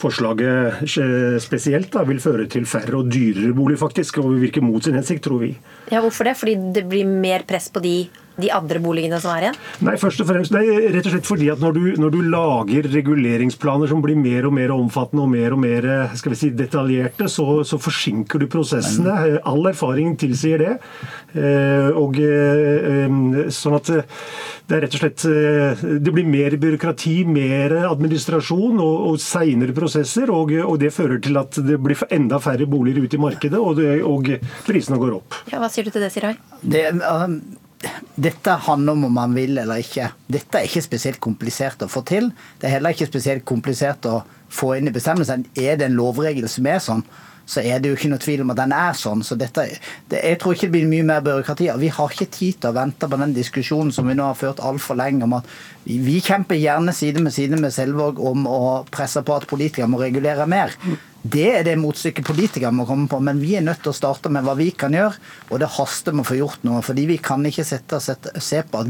[0.00, 0.88] forslaget
[1.42, 4.96] spesielt da, vil føre til færre og dyrere bolig, faktisk, og vil virke mot sin
[4.98, 5.52] hensikt, tror vi.
[5.90, 6.36] Ja, Hvorfor det?
[6.40, 7.94] Fordi det blir mer press på de
[8.40, 9.58] de andre boligene som er igjen?
[9.86, 12.86] Nei, først og fremst, er rett og slett fordi at når du, når du, lager
[12.92, 17.26] reguleringsplaner som blir mer og mer omfattende og mer og mer skal vi si, detaljerte,
[17.32, 19.40] så, så forsinker du prosessene.
[19.48, 20.74] All erfaring tilsier det.
[21.34, 27.16] Eh, og eh, sånn at det er rett og slett eh, Det blir mer byråkrati,
[27.28, 30.30] mer administrasjon og, og seinere prosesser.
[30.34, 33.80] Og, og, det fører til at det blir enda færre boliger ute i markedet, og,
[33.80, 34.30] det, og
[34.66, 35.42] prisene går opp.
[35.50, 36.36] Ja, hva sier du til det, Sirai?
[36.62, 37.40] Det, um
[38.20, 40.10] dette handler om om man vil eller ikke.
[40.28, 42.28] Dette er ikke spesielt komplisert å få til.
[42.60, 44.20] Det er heller ikke spesielt komplisert å
[44.52, 45.46] få inn i bestemmelsen.
[45.56, 47.04] Er det en lovregel som er sånn,
[47.50, 49.24] så er det jo ikke noe tvil om at den er sånn.
[49.26, 49.64] Så dette,
[50.12, 51.70] det, jeg tror ikke det blir mye mer byråkrati.
[51.82, 54.62] Vi har ikke tid til å vente på den diskusjonen som vi nå har ført
[54.62, 55.48] altfor lenge om at
[55.86, 58.60] vi, vi kjemper gjerne side med side med Selvåg om å
[58.92, 60.76] presse på at politikere må regulere mer.
[61.22, 64.30] Det er det motstykket politikere må komme på, men vi er nødt til å starte
[64.32, 65.18] med hva vi kan gjøre,
[65.50, 66.80] og det haster med å få gjort noe.
[66.80, 68.88] fordi vi kan ikke sette, sette, se på at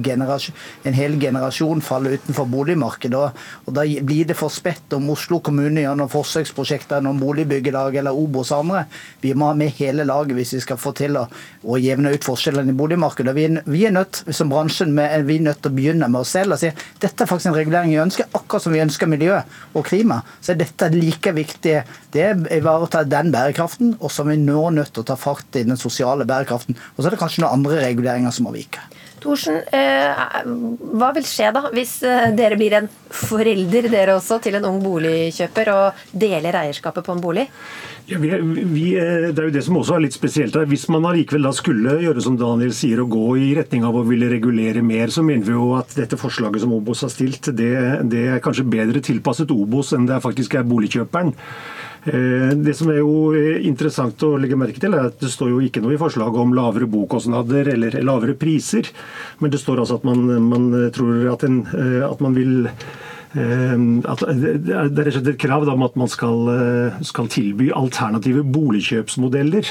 [0.86, 3.18] en hel generasjon faller utenfor boligmarkedet.
[3.18, 7.98] Og, og da blir det for spett om Oslo kommune gjør noen forsøksprosjekter, noen boligbyggelag
[7.98, 8.84] eller Obos andre.
[9.20, 11.26] Vi må ha med hele laget hvis vi skal få til å,
[11.66, 13.34] å jevne ut forskjellene i boligmarkedet.
[13.34, 16.36] Vi, vi, er nødt, som bransjen, med, vi er nødt til å begynne med oss
[16.38, 16.70] selv og si
[17.00, 19.34] dette er faktisk en regulering vi ønsker, akkurat som vi ønsker miljø
[19.74, 20.22] og klima.
[20.38, 21.76] Så er dette like viktig.
[22.14, 25.58] Det det ivaretar den bærekraften, og så er vi nå nødt til å ta fart
[25.58, 26.78] i den sosiale bærekraften.
[26.94, 28.82] Og så er det kanskje noen andre reguleringer som må vike.
[29.20, 30.24] Thorsen, eh,
[30.96, 34.78] hva vil skje da hvis eh, dere blir en forelder dere også til en ung
[34.80, 37.44] boligkjøper og deler eierskapet på en bolig?
[38.08, 38.30] Ja, vi,
[38.72, 40.68] vi, eh, det er jo det som også er litt spesielt her.
[40.70, 44.06] Hvis man allikevel da skulle gjøre som Daniel sier, og gå i retning av å
[44.08, 47.74] ville regulere mer, så mener vi jo at dette forslaget som Obos har stilt, det,
[48.10, 51.34] det er kanskje bedre tilpasset Obos enn det faktisk er boligkjøperen.
[52.04, 55.52] Eh, det som er jo eh, interessant å legge merke til, er at det står
[55.52, 58.88] jo ikke noe i forslaget om lavere bokostnader eller lavere priser.
[59.40, 62.70] Men det står altså at man, man tror at, en, eh, at man vil
[63.30, 67.68] at det er rett og slett et krav om at man skal, eh, skal, tilby
[67.76, 69.70] alternative boligkjøpsmodeller.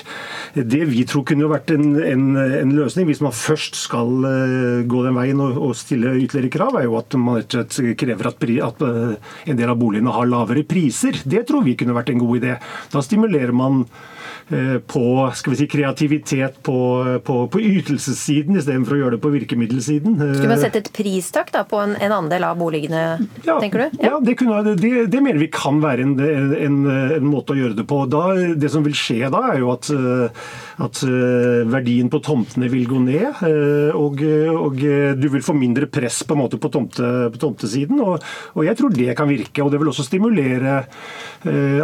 [0.55, 5.03] Det vi tror kunne vært en, en, en, løsning, hvis man først skal eh, gå
[5.03, 8.31] den veien og, og stille ytterligere krav, er jo at man rett og slett krever
[8.31, 11.19] at, at eh, en del av boligene har lavere priser.
[11.25, 12.55] Det tror vi kunne vært en god idé.
[12.93, 14.18] Da stimulerer man Eh,
[14.89, 15.03] på
[15.37, 16.77] skal vi si, kreativitet på,
[17.25, 20.15] på, på ytelsessiden istedenfor å gjøre det på virkemiddelsiden.
[20.17, 23.03] Skulle man sette et pristak da, på en, en, andel av boligene,
[23.45, 23.99] ja, tenker du?
[23.99, 27.59] Ja, ja det, kunne, det, det, mener vi kan være en, en, en, måte å
[27.59, 28.01] gjøre det på.
[28.09, 28.23] Da,
[28.57, 30.49] det som vil skje da, er jo at, eh,
[30.81, 33.43] at eh, verdien på tomtene vil gå ned.
[33.99, 34.23] Og,
[34.55, 34.81] og,
[35.19, 38.01] du vil få mindre press på, en måte på, tomte, på tomtesiden.
[38.01, 38.25] Og,
[38.55, 39.61] og, jeg tror det kan virke.
[39.63, 40.81] Og det vil også stimulere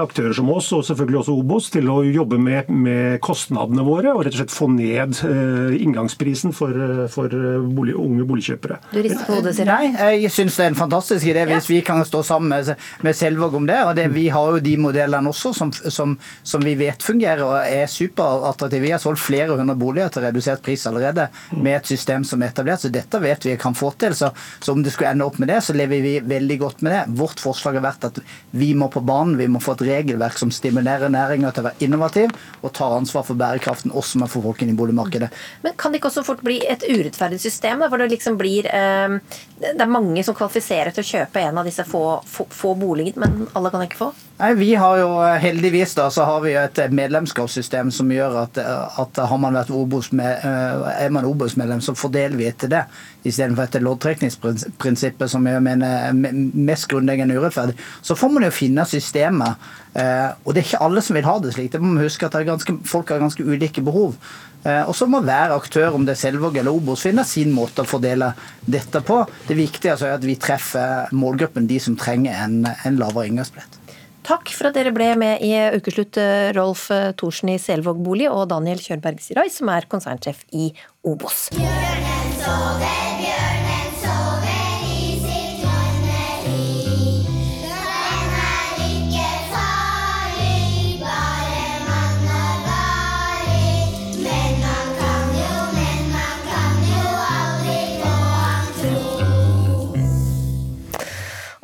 [0.02, 4.14] aktører som oss, og selvfølgelig også Obos, til å jobbe med med, med, kostnadene våre
[4.16, 8.80] og rett og slett få ned uh, inngangsprisen for, uh, for eh, bolig, unge boligkjøpere.
[8.92, 9.92] Du rister på hodet, sier Nei,
[10.24, 11.76] jeg syns det er en fantastisk idé hvis ja.
[11.76, 13.80] vi kan stå sammen med, med Selvåg om det.
[13.84, 17.56] og det, Vi har jo de modellene også som, som, som vi vet fungerer og
[17.60, 18.84] er superattraktive.
[18.86, 22.54] Vi har solgt flere hundre boliger til redusert pris allerede med et system som er
[22.54, 24.16] etablert, så dette vet vi kan få til.
[24.18, 26.96] Så, så om det skulle ende opp med det, så lever vi veldig godt med
[26.96, 27.04] det.
[27.20, 28.22] Vårt forslag har vært at
[28.56, 31.88] vi må på banen, vi må få et regelverk som stimulerer næringa til å være
[31.88, 35.30] innovativ, og tar ansvar for bærekraften også med for folkene i boligmarkedet.
[35.64, 38.70] Men kan det ikke også fort bli et urettferdig system, da, hvor det liksom blir
[38.72, 39.18] eh,
[39.62, 43.26] Det er mange som kvalifiserer til å kjøpe en av disse få, få, få boligene,
[43.26, 44.12] men alle kan ikke få?
[44.38, 48.60] Nei, vi har jo eh, Heldigvis da, så har vi et medlemskapssystem som gjør at,
[48.60, 52.72] eh, at har man vært Obos med, eh, er man Obos-medlem, så fordeler vi etter
[52.72, 52.84] det.
[53.26, 57.78] Istedenfor etter loddtrekningsprinsippet, som jeg mener er mest grunnleggende urettferdig.
[58.06, 59.56] Så får man jo finne systemer.
[59.96, 61.72] Og det er ikke alle som vil ha det slik.
[61.74, 64.18] Det må man huske at ganske, folk har ganske ulike behov.
[64.66, 67.90] Og så må hver aktør, om det er Selvåg eller Obos, finne sin måte å
[67.90, 68.34] fordele
[68.66, 69.22] dette på.
[69.48, 73.82] Det viktige er at vi treffer målgruppen, de som trenger en, en lavere inngangsbillett.
[74.26, 78.30] Takk for at dere ble med i Ukeslutt, eh, Rolf eh, Thorsen i Selvåg bolig
[78.32, 80.72] og Daniel Kjørberg Sirai, som er konsernsjef i
[81.06, 81.50] Obos.
[81.54, 83.15] den så bjørnen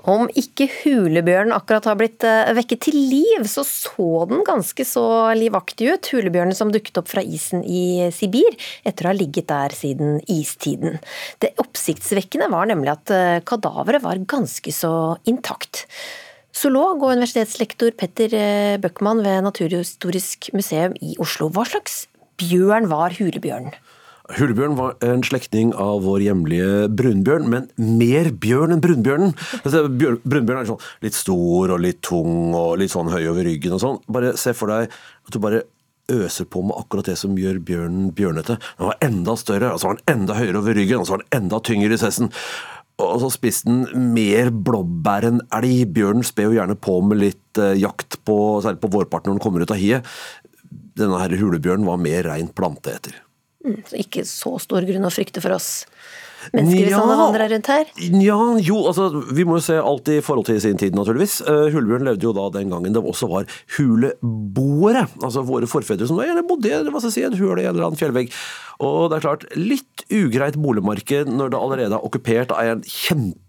[0.10, 5.04] Om ikke hulebjørnen akkurat har blitt eh, vekket til liv, så så den ganske så
[5.38, 6.10] livaktig ut.
[6.16, 10.98] Hulebjørnen som dukket opp fra isen i Sibir etter å ha ligget der siden istiden.
[11.44, 14.94] Det oppsiktsvekkende var nemlig at eh, kadaveret var ganske så
[15.30, 15.86] intakt.
[16.52, 21.52] Zoolog og universitetslektor Petter eh, Bøckmann ved Naturhistorisk museum i Oslo.
[21.54, 22.08] Hva slags
[22.42, 23.78] bjørn var hulebjørnen?
[24.38, 29.36] Hulebjørn var en slektning av vår hjemlige brunbjørn, men mer bjørn enn brunbjørnen.
[29.62, 33.76] Altså, brunbjørn er sånn litt stor og litt tung og litt sånn høy over ryggen
[33.76, 34.02] og sånn.
[34.12, 35.64] Bare se for deg at du bare
[36.12, 38.58] øser på med akkurat det som gjør bjørnen bjørnete.
[38.78, 41.24] Den var enda større, og så var den enda høyere over ryggen, og så var
[41.26, 42.32] den enda tyngre i sessen.
[43.02, 45.88] Og så spiste den mer blåbær enn elg.
[45.96, 49.44] Bjørnen sper jo gjerne på med litt uh, jakt, på, særlig på vårparten når den
[49.46, 50.08] kommer ut av hiet.
[51.00, 53.16] Denne her hulebjørnen var mer rein planteeter.
[53.62, 55.86] Mm, så ikke så stor grunn å frykte for oss.
[56.56, 57.18] mennesker hvis han Nja.
[57.20, 57.90] vandrer rundt her?
[58.18, 61.36] Ja, jo, altså vi må jo se alt i forhold til sin tid, naturligvis.
[61.46, 63.46] Uh, Hulebjørn levde jo da den gangen det også var
[63.78, 65.06] huleboere.
[65.22, 67.76] Altså våre forfedre som gjerne bodde i hva skal jeg si, en hule i en
[67.76, 68.34] eller annen fjellvegg.
[68.82, 72.84] Og det er klart, litt ugreit boligmarked når det allerede er okkupert av en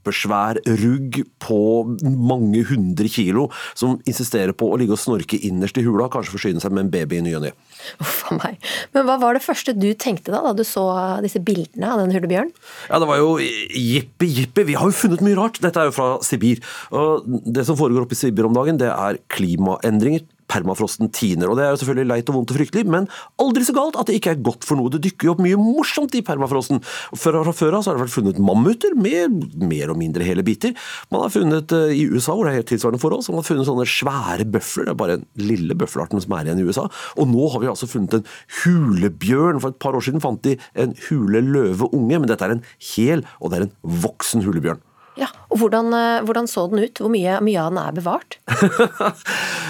[0.02, 5.84] kjempesvær rugg på mange hundre kilo, som insisterer på å ligge og snorke innerst i
[5.84, 7.52] hula, kanskje forsyne seg med en baby i ny og ne.
[8.00, 8.58] Uff a meg.
[8.92, 10.84] Men hva var det første du tenkte da, da du så
[11.22, 12.52] disse bildene av den hulebjørnen?
[12.90, 14.66] Ja, det var jo jippi jippi.
[14.68, 15.60] Vi har jo funnet mye rart.
[15.62, 16.62] Dette er jo fra Sibir.
[16.94, 20.26] Og det som foregår oppe i Sibir om dagen, det er klimaendringer.
[20.52, 23.08] Permafrosten tiner, og det er jo selvfølgelig leit og vondt og fryktelig, men
[23.42, 24.92] aldri så galt at det ikke er godt for noe.
[24.92, 26.82] Det dykker jo opp mye morsomt i permafrosten.
[27.18, 30.76] Fra, før av har det vært funnet mammuter med mer og mindre hele biter.
[31.12, 33.48] Man har funnet uh, i USA, hvor det er helt tilsvarende forhold, så man har
[33.48, 34.88] funnet sånne svære bøfler.
[34.88, 36.86] Det er bare den lille bøffelarten som er igjen i USA.
[37.16, 38.30] Og nå har vi altså funnet en
[38.62, 39.62] hulebjørn.
[39.62, 43.52] For et par år siden fant de en huleløveunge, men dette er en hel, og
[43.52, 44.82] det er en voksen hulebjørn.
[45.18, 47.00] Ja, og hvordan, eh, hvordan så den ut?
[47.02, 48.38] Hvor mye, mye av den er bevart?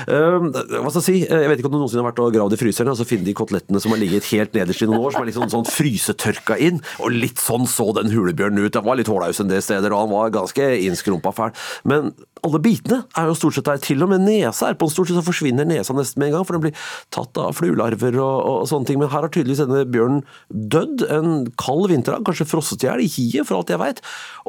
[0.07, 1.17] Um, hva skal jeg si?
[1.27, 3.27] Jeg vet ikke om du noensinne har vært og gravd i fryseren og så finner
[3.27, 6.59] de kotelettene som har ligget helt nederst i noen år, som er liksom sånn frysetørka
[6.63, 6.79] inn.
[7.03, 8.75] Og litt sånn så den hulebjørnen ut.
[8.77, 11.57] Den var litt hårdaus en del steder, og han var ganske innskrumpa fæl.
[11.91, 12.13] Men
[12.43, 13.83] alle bitene er jo stort sett der.
[13.83, 16.35] Til og med nesa er på en Stort sett så forsvinner nesa nesten med en
[16.37, 18.99] gang, for den blir tatt av fluelarver og, og sånne ting.
[19.01, 20.21] Men her har tydeligvis denne bjørnen
[20.51, 24.03] dødd en kald vinterdag, kanskje frosset i hjel i hiet, for alt jeg veit.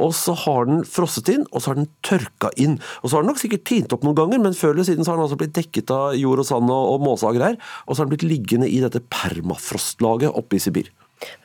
[0.03, 2.77] Og så har den frosset inn, og så har den tørka inn.
[3.01, 5.13] Og så har den nok sikkert tint opp noen ganger, men før eller siden så
[5.13, 7.59] har den altså blitt dekket av jord og sand og, og måse og greier.
[7.87, 10.91] Og så har den blitt liggende i dette permafrostlaget oppe i Sibir.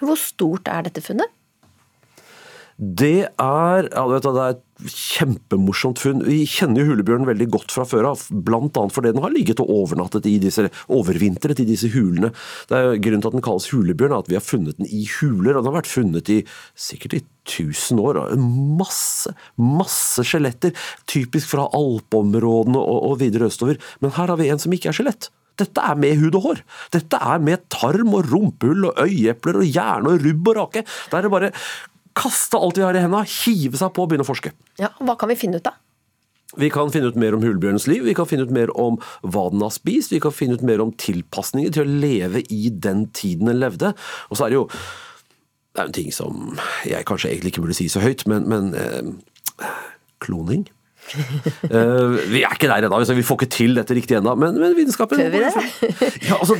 [0.03, 1.38] Hvor stort er dette funnet?
[2.79, 6.21] Det er, ja, du det er et kjempemorsomt funn.
[6.23, 8.85] Vi kjenner jo hulebjørnen veldig godt fra før av, bl.a.
[8.95, 12.31] fordi den har ligget og overnattet i disse, overvintret i disse hulene.
[12.71, 15.03] Det er Grunnen til at den kalles hulebjørn, er at vi har funnet den i
[15.17, 15.57] huler.
[15.57, 16.39] og Den har vært funnet i
[16.79, 18.23] sikkert i 1000 år.
[18.79, 20.77] Masse, masse skjeletter.
[21.11, 23.83] Typisk fra alpeområdene og, og videre østover.
[23.99, 25.33] Men her har vi en som ikke er skjelett.
[25.59, 26.65] Dette er med hud og hår.
[26.95, 30.87] Dette er med tarm og rumpehull og øyeepler og hjerne og rubb og rake.
[31.11, 31.57] Der er det bare
[32.19, 34.55] kaste alt vi har i hendene, hive seg på og begynne å forske.
[34.81, 35.79] Ja, Hva kan vi finne ut av?
[36.59, 39.45] Vi kan finne ut mer om hulbjørnens liv, vi kan finne ut mer om hva
[39.53, 43.05] den har spist, vi kan finne ut mer om tilpasninger til å leve i den
[43.13, 43.93] tiden den levde.
[44.33, 44.67] Og så er det jo
[45.77, 46.59] Det er jo en ting som
[46.89, 49.69] jeg kanskje egentlig ikke burde si så høyt, men, men eh,
[50.25, 50.65] kloning.
[51.69, 54.75] Eh, vi er ikke der ennå, vi får ikke til dette riktig ennå, men, men
[54.77, 56.11] vitenskapen Tør vi det?
[56.29, 56.57] ja, altså,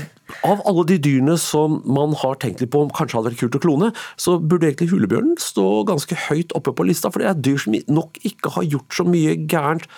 [0.47, 3.59] Av alle de dyrene som man har tenkt litt på om kanskje hadde vært kult
[3.59, 3.91] å klone,
[4.21, 7.77] så burde egentlig hulebjørnen stå ganske høyt oppe på lista, for det er dyr som
[7.89, 9.89] nok ikke har gjort så mye gærent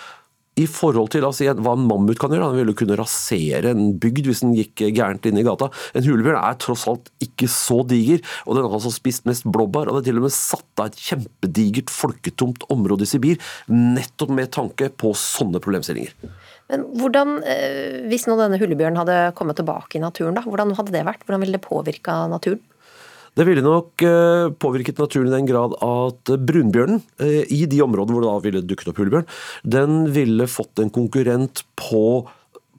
[0.59, 2.49] i forhold til altså, hva en mammut kan gjøre.
[2.51, 5.69] Han ville kunne rasere en bygd hvis den gikk gærent inn i gata.
[5.95, 9.87] En hulebjørn er tross alt ikke så diger, og den har altså spist mest blåbær.
[9.87, 13.39] Og det er til og med satt av et kjempedigert, folketomt område i Sibir,
[13.71, 16.17] nettopp med tanke på sånne problemstillinger.
[16.71, 20.91] Men hvordan, eh, Hvis nå denne hulebjørnen hadde kommet tilbake i naturen, da, hvordan hadde
[20.91, 21.23] det vært?
[21.25, 22.59] Hvordan ville det påvirka naturen?
[23.37, 28.17] Det ville nok eh, påvirket naturen i den grad at brunbjørnen, eh, i de områdene
[28.17, 29.27] hvor det da ville dukket opp hulebjørn,
[29.63, 32.03] den ville fått en konkurrent på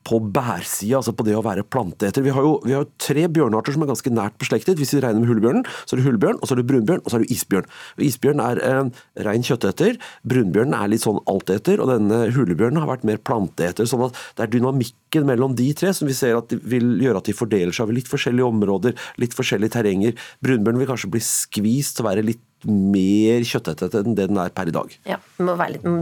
[0.06, 2.24] på bærsida, altså på det å være planteeter.
[2.24, 4.78] Vi har jo vi har tre bjørnearter som er ganske nært beslektet.
[4.80, 7.10] Hvis vi regner med hullbjørnen, så er det hullbjørn, og så er det brunbjørn, og
[7.12, 7.70] så er det isbjørn.
[8.08, 8.92] Isbjørn er en
[9.28, 9.98] rein kjøtteter,
[10.28, 13.88] brunbjørnen er litt sånn alteter, og denne hulebjørnen har vært mer planteeter.
[13.88, 17.30] sånn at det er dynamikken mellom de tre som vi ser at vil gjøre at
[17.30, 20.16] de fordeler seg over litt forskjellige områder, litt forskjellige terrenger.
[20.44, 24.68] Brunbjørnen vil kanskje bli skvist å være litt mer kjøttetete enn det den er per
[24.70, 24.92] i dag.
[25.08, 25.56] Ja, man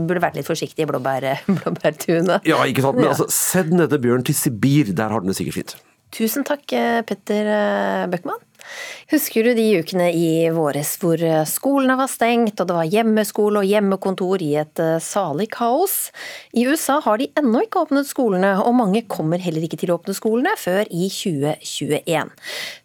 [0.07, 1.25] burde vært litt forsiktig i blåbær,
[1.61, 2.45] blåbærtunet.
[2.47, 2.99] Ja, ikke sant?
[2.99, 3.15] Men Ja.
[3.15, 5.75] altså, send denne bjørnen til Sibir, der har den det sikkert fint.
[6.11, 8.41] Tusen takk, eh, Petter eh, Bøckmann.
[9.11, 13.59] Husker du de ukene i våres hvor eh, skolene var stengt, og det var hjemmeskole
[13.59, 15.95] og hjemmekontor i et eh, salig kaos?
[16.55, 19.97] I USA har de ennå ikke åpnet skolene, og mange kommer heller ikke til å
[19.99, 22.31] åpne skolene før i 2021.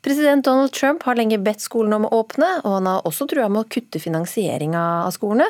[0.02, 3.46] President Donald Trump har lenge bedt skolene om å åpne, og han har også trua
[3.46, 5.46] med å kutte finansieringa av skolene.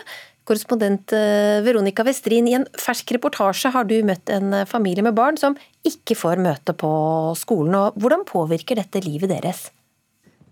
[0.46, 5.40] Korrespondent eh, Veronica Westrin, i en fersk reportasje har du møtt en familie med barn
[5.40, 5.56] som
[5.88, 6.92] ikke får møte på
[7.40, 7.80] skolen.
[7.80, 9.70] og Hvordan påvirker dette livet deres?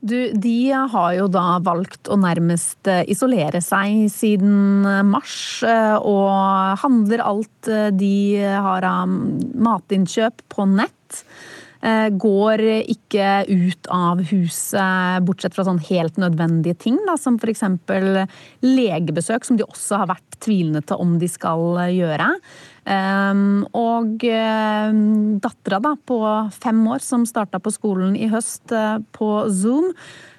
[0.04, 5.96] Du, de har jo da valgt å nærmest eh, isolere seg siden eh, mars, eh,
[5.96, 11.22] og handler alt de har av matinnkjøp på nett.
[11.84, 17.60] Går ikke ut av huset, bortsett fra sånn helt nødvendige ting, da, som f.eks.
[18.64, 22.30] legebesøk, som de også har vært tvilende til om de skal gjøre.
[22.84, 26.18] Um, og um, dattera da, på
[26.52, 29.92] fem år som starta på skolen i høst uh, på Zoom,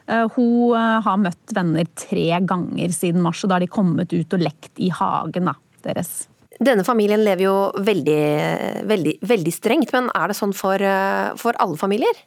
[0.06, 4.44] Hun har møtt venner tre ganger siden mars, og da har de kommet ut og
[4.44, 6.28] lekt i hagen da, deres.
[6.62, 8.20] Denne familien lever jo veldig,
[8.86, 10.78] veldig, veldig strengt, men er det sånn for,
[11.42, 12.22] for alle familier?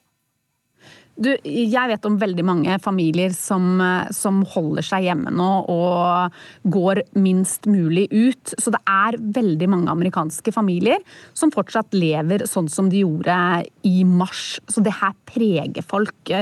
[1.18, 3.80] Du, jeg vet om veldig mange familier som,
[4.14, 6.36] som, holder seg hjemme nå og
[6.70, 8.54] går minst mulig ut.
[8.54, 11.02] Så det er veldig mange amerikanske familier
[11.34, 13.34] som fortsatt lever sånn som de gjorde
[13.88, 14.60] i mars.
[14.70, 16.36] Så det her preger folk.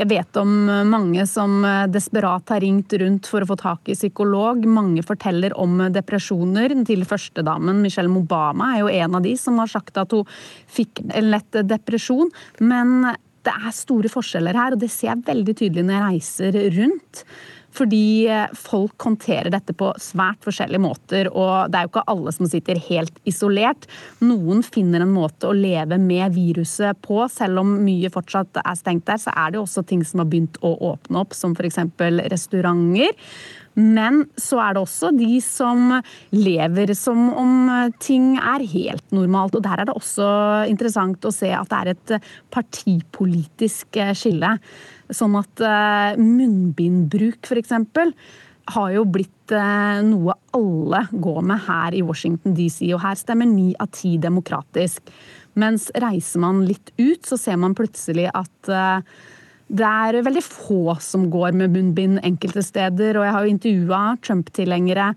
[0.00, 0.50] Jeg vet om
[0.86, 4.62] mange som desperat har ringt rundt for å få tak i psykolog.
[4.66, 6.74] Mange forteller om depresjoner.
[6.86, 10.26] Til førstedamen Michelle Obama er jo en av de som har sagt at hun
[10.70, 12.30] fikk en lett depresjon.
[12.58, 13.12] Men
[13.46, 17.24] det er store forskjeller her, og det ser jeg veldig tydelig når jeg reiser rundt.
[17.70, 22.32] Fordi eh, folk håndterer dette på svært forskjellige måter, og det er jo ikke alle
[22.34, 23.86] som sitter helt isolert.
[24.24, 27.22] Noen finner en måte å leve med viruset på.
[27.30, 30.30] Selv om mye fortsatt er stengt der, så er det jo også ting som har
[30.32, 31.84] begynt å åpne opp, som f.eks.
[32.34, 33.14] restauranter.
[33.78, 35.92] Men så er det også de som
[36.34, 37.70] lever som om
[38.02, 39.54] ting er helt normalt.
[39.56, 40.26] Og der er det også
[40.70, 44.56] interessant å se at det er et partipolitisk skille.
[45.10, 47.74] Sånn at eh, munnbindbruk f.eks.
[48.74, 53.48] har jo blitt eh, noe alle går med her i Washington DC, og her stemmer
[53.50, 55.10] ni av ti demokratisk.
[55.58, 59.02] Mens reiser man litt ut, så ser man plutselig at eh,
[59.70, 64.00] det er veldig få som går med munnbind enkelte steder, og jeg har jo intervjua
[64.26, 65.12] Trump-tilhengere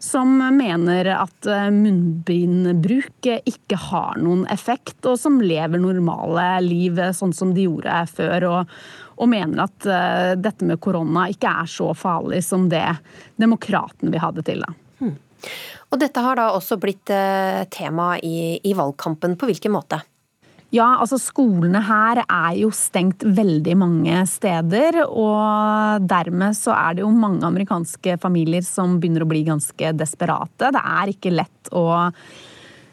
[0.00, 7.34] som mener at eh, munnbindbruk ikke har noen effekt, og som lever normale liv sånn
[7.36, 8.48] som de gjorde før.
[8.48, 8.74] Og,
[9.18, 12.86] og mener at uh, dette med korona ikke er så farlig som det
[13.42, 14.62] demokratene vil ha det til.
[15.02, 15.16] Hmm.
[15.90, 17.10] Og dette har da også blitt
[17.74, 19.34] tema i, i valgkampen.
[19.40, 19.98] På hvilken måte?
[20.68, 25.00] Ja, altså skolene her er jo stengt veldig mange steder.
[25.08, 30.72] Og dermed så er det jo mange amerikanske familier som begynner å bli ganske desperate.
[30.74, 31.88] Det er ikke lett å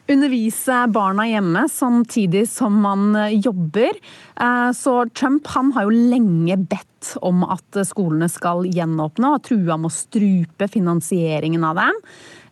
[0.06, 4.00] undervise barna hjemme samtidig som man jobber.
[4.40, 9.76] Eh, så Trump han har jo lenge bedt om at skolene skal gjenåpne, og trua
[9.78, 12.00] med å strupe finansieringen av dem.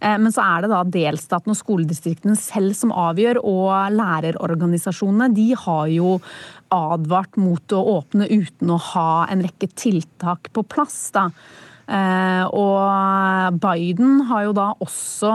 [0.04, 5.52] Eh, men så er det da delstaten og skoledistriktene selv som avgjør, og lærerorganisasjonene de
[5.66, 6.18] har jo
[6.74, 11.06] advart mot å åpne uten å ha en rekke tiltak på plass.
[11.16, 11.30] da.
[11.88, 15.34] Eh, og Biden har jo da også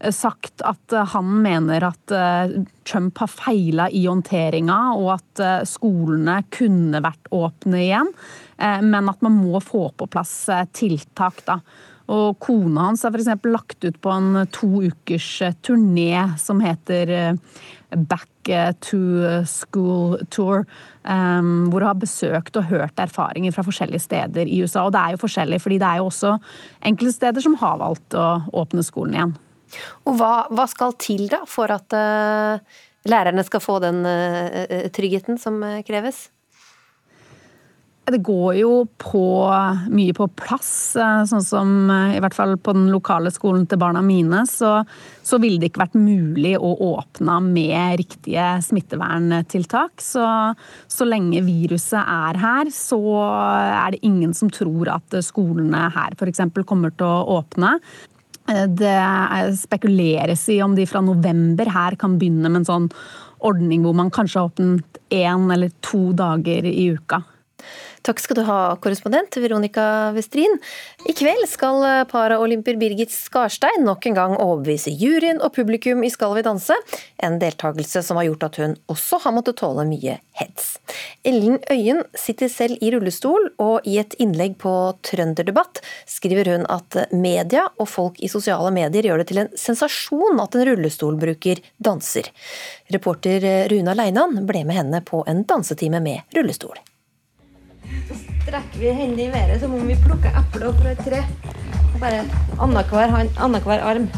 [0.00, 2.14] eh, sagt at han mener at
[2.84, 8.12] Trump har feila i håndteringa, og at skolene kunne vært åpne igjen.
[8.84, 10.34] Men at man må få på plass
[10.76, 11.40] tiltak.
[11.48, 11.56] da.
[12.12, 13.30] Og kona hans har f.eks.
[13.48, 17.62] lagt ut på en to ukers eh, turné som heter eh,
[17.94, 18.98] Back eh, to
[19.48, 20.66] School Tour.
[21.04, 24.84] Um, hvor hun har besøkt og hørt erfaringer fra forskjellige steder i USA.
[24.84, 26.36] Og det er jo forskjellig, fordi det er jo også
[26.88, 29.34] enkelte steder som har valgt å åpne skolen igjen.
[30.08, 32.60] Og hva, hva skal til da for at uh,
[33.08, 36.28] lærerne skal få den uh, tryggheten som kreves?
[38.04, 39.24] Det går jo på
[39.88, 43.80] mye på plass, eh, sånn som eh, i hvert fall på den lokale skolen til
[43.80, 44.74] barna mine, så,
[45.24, 50.04] så ville det ikke vært mulig å åpne med riktige smitteverntiltak.
[50.04, 50.26] Så,
[50.84, 56.44] så lenge viruset er her, så er det ingen som tror at skolene her f.eks.
[56.68, 57.78] kommer til å åpne.
[58.52, 59.00] Eh, det
[59.64, 62.90] spekuleres i om de fra november her kan begynne med en sånn
[63.44, 67.24] ordning hvor man kanskje har åpnet én eller to dager i uka.
[68.04, 70.58] Takk skal du ha, korrespondent Veronica Westrin.
[71.08, 71.80] I kveld skal
[72.10, 76.76] paraolymper Birgit Skarstein nok en gang overbevise juryen og publikum i Skal vi danse,
[77.16, 80.74] en deltakelse som har gjort at hun også har måttet tåle mye hets.
[81.24, 84.76] Ellen Øyen sitter selv i rullestol, og i et innlegg på
[85.08, 90.44] Trønderdebatt skriver hun at media og folk i sosiale medier gjør det til en sensasjon
[90.44, 92.28] at en rullestolbruker danser.
[92.92, 96.76] Reporter Runa Leinan ble med henne på en dansetime med rullestol.
[98.08, 101.24] Så strekker vi hendene i været som om vi plukker epler fra et tre.
[102.00, 102.24] Bare
[102.60, 104.08] annenhver arm.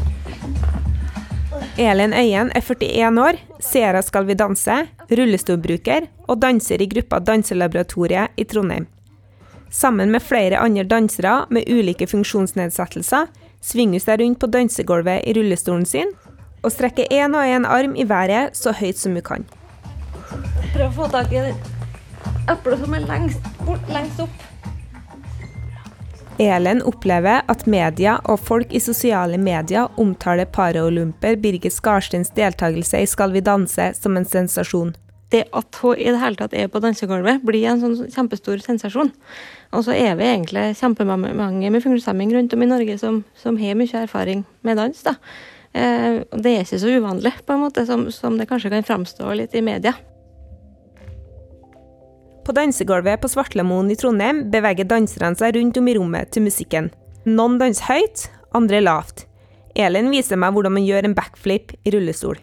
[1.78, 4.76] Elin Øyen er 41 år, Sera Skal vi danse,
[5.10, 8.86] rullestolbruker og danser i gruppa Danselaboratoriet i Trondheim.
[9.70, 13.26] Sammen med flere andre dansere med ulike funksjonsnedsettelser
[13.60, 16.12] svinger hun rundt på dansegulvet i rullestolen sin
[16.62, 19.44] og strekker én og én arm i været så høyt som hun kan.
[20.72, 21.75] Prøv å få tak i den
[22.50, 24.44] eplet som er lengst, bort, lengst opp.
[26.42, 33.08] Elen opplever at media og folk i sosiale medier omtaler paraolymper Birgit Skarsteins deltakelse i
[33.08, 34.94] Skal vi danse som en sensasjon.
[35.30, 39.10] det at hun i det hele tatt er på dansegulvet, blir en sånn kjempestor sensasjon.
[39.74, 43.74] Og så er vi egentlig kjempemange med funksjonshemming rundt om i Norge som, som har
[43.74, 45.02] mye erfaring med dans.
[45.02, 45.16] da.
[45.72, 49.34] Eh, det er ikke så uvanlig, på en måte, som, som det kanskje kan framstå
[49.34, 49.96] litt i media.
[52.46, 56.92] På dansegulvet på Svartlamoen i Trondheim beveger danserne seg rundt om i rommet til musikken.
[57.26, 59.24] Noen danser høyt, andre lavt.
[59.74, 62.38] Elin viser meg hvordan man gjør en backflip i rullestol.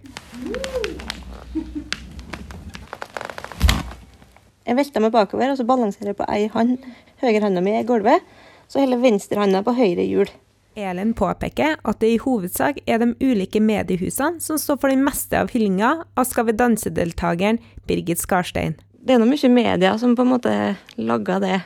[4.68, 6.78] Jeg velter meg bakover og så balanserer jeg på ei hånd.
[7.24, 8.28] Høyre hånda mi er i gulvet,
[8.68, 10.28] så holder venstre hånda på høyre hjul.
[10.76, 15.40] Elin påpeker at det i hovedsak er de ulike mediehusene som står for den meste
[15.40, 18.76] av hyllinga av Skal vi danse-deltakeren Birgit Skarstein.
[19.04, 20.52] Det er noe mye media som på en måte
[20.96, 21.58] lager det.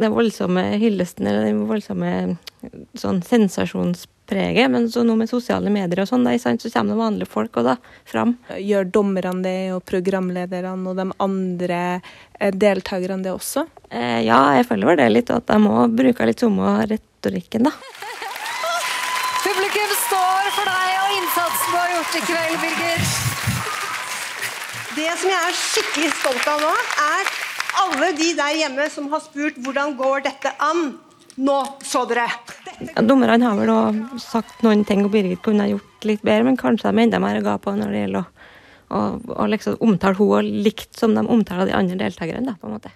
[0.00, 2.12] Den voldsomme hyllesten eller den voldsomme
[2.96, 4.70] sånn sensasjonspreget.
[4.72, 7.76] Men så nå med sosiale medier og sånn, så kommer det vanlige folk og da
[8.08, 8.38] fram.
[8.56, 11.82] Gjør dommerne det, og programlederne og de andre
[12.40, 13.66] eh, deltakerne det også?
[13.90, 17.76] Eh, ja, jeg føler vel det litt, at de må bruke litt samme retorikken, da.
[19.44, 23.27] Publikum står for deg og innsatsen du har gjort i kveld, Birger.
[24.98, 27.28] Det som jeg er skikkelig stolt av nå, er
[27.84, 30.96] alle de der hjemme som har spurt hvordan går dette an.
[31.38, 32.24] Nå så dere!
[32.80, 36.48] Ja, Dommerne har vel også sagt noen ting og Birgit kunne ha gjort litt bedre,
[36.48, 38.48] men kanskje de er enda mer ga på når det gjelder å,
[38.90, 39.02] å,
[39.44, 42.56] å liksom omtale henne likt som de omtaler de andre deltakerne.
[42.58, 42.90] På en måte.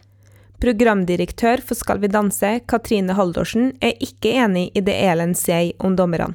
[0.62, 5.94] Programdirektør for Skal vi danse, Katrine Haldorsen, er ikke enig i det Elen sier om
[5.98, 6.32] dommerne.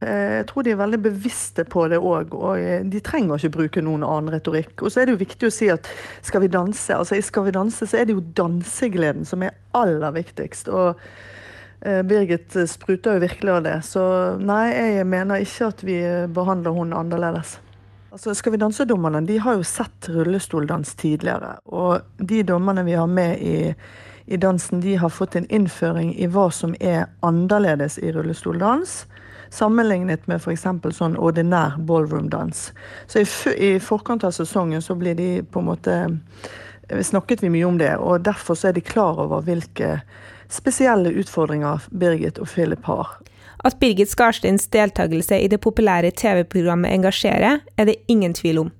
[0.00, 3.56] Eh, Jeg tror de er veldig bevisste på det òg, og eh, de trenger ikke
[3.58, 4.78] bruke noen annen retorikk.
[4.80, 5.88] Og så er det jo viktig å si at
[6.24, 9.58] skal vi danse, altså i Skal vi danse så er det jo dansegleden som er
[9.76, 10.72] aller viktigst.
[10.72, 10.96] Og
[11.84, 13.76] eh, Birgit spruter jo virkelig av det.
[13.84, 14.04] Så
[14.40, 16.00] nei, jeg mener ikke at vi
[16.32, 17.58] behandler hun annerledes.
[18.10, 21.58] Altså, Skal vi danse-dommerne de har jo sett rullestoldans tidligere.
[21.68, 23.74] Og de dommerne vi har med i,
[24.26, 29.04] i dansen, de har fått en innføring i hva som er annerledes i rullestoldans
[29.50, 30.66] sammenlignet med f.eks.
[30.96, 32.70] sånn ordinær ballroom-dans.
[33.10, 35.96] Så i, i, forkant av sesongen så blir de på en måte
[36.90, 40.00] snakket vi mye om det, og derfor så er de klar over hvilke
[40.50, 43.18] spesielle utfordringer Birgit og Philip har.
[43.64, 48.70] At Birgit Skarsteins deltakelse i det populære TV-programmet engasjerer, er det ingen tvil om.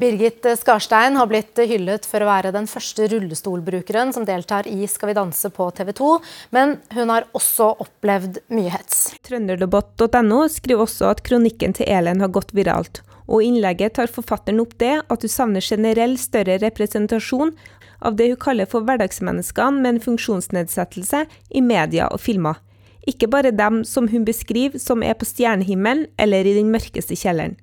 [0.00, 5.10] Birgit Skarstein har blitt hyllet for å være den første rullestolbrukeren som deltar i Skal
[5.10, 6.12] vi danse på TV 2,
[6.56, 9.10] men hun har også opplevd mye hets.
[9.28, 14.64] Trønderdebatt.no skriver også at kronikken til Elen har gått viralt, og i innlegget tar forfatteren
[14.64, 17.52] opp det at hun savner generell større representasjon
[18.00, 22.56] av det hun kaller for hverdagsmenneskene med en funksjonsnedsettelse i media og filmer.
[23.04, 27.60] Ikke bare dem som hun beskriver som er på stjernehimmelen eller i den mørkeste kjelleren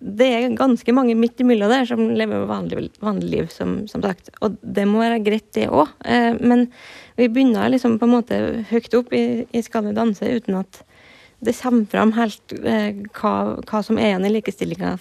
[0.00, 4.30] det er ganske mange midt imellom der som lever vanlig, vanlig liv, som, som, sagt.
[4.40, 5.92] Og det må være greit, det òg.
[6.08, 6.70] Eh, men
[7.20, 8.38] vi begynner liksom på en måte
[8.70, 10.80] høyt opp i, i Skal vi danse uten at
[11.44, 14.96] det kommer fram helt eh, hva, hva, som er igjen i likestillinga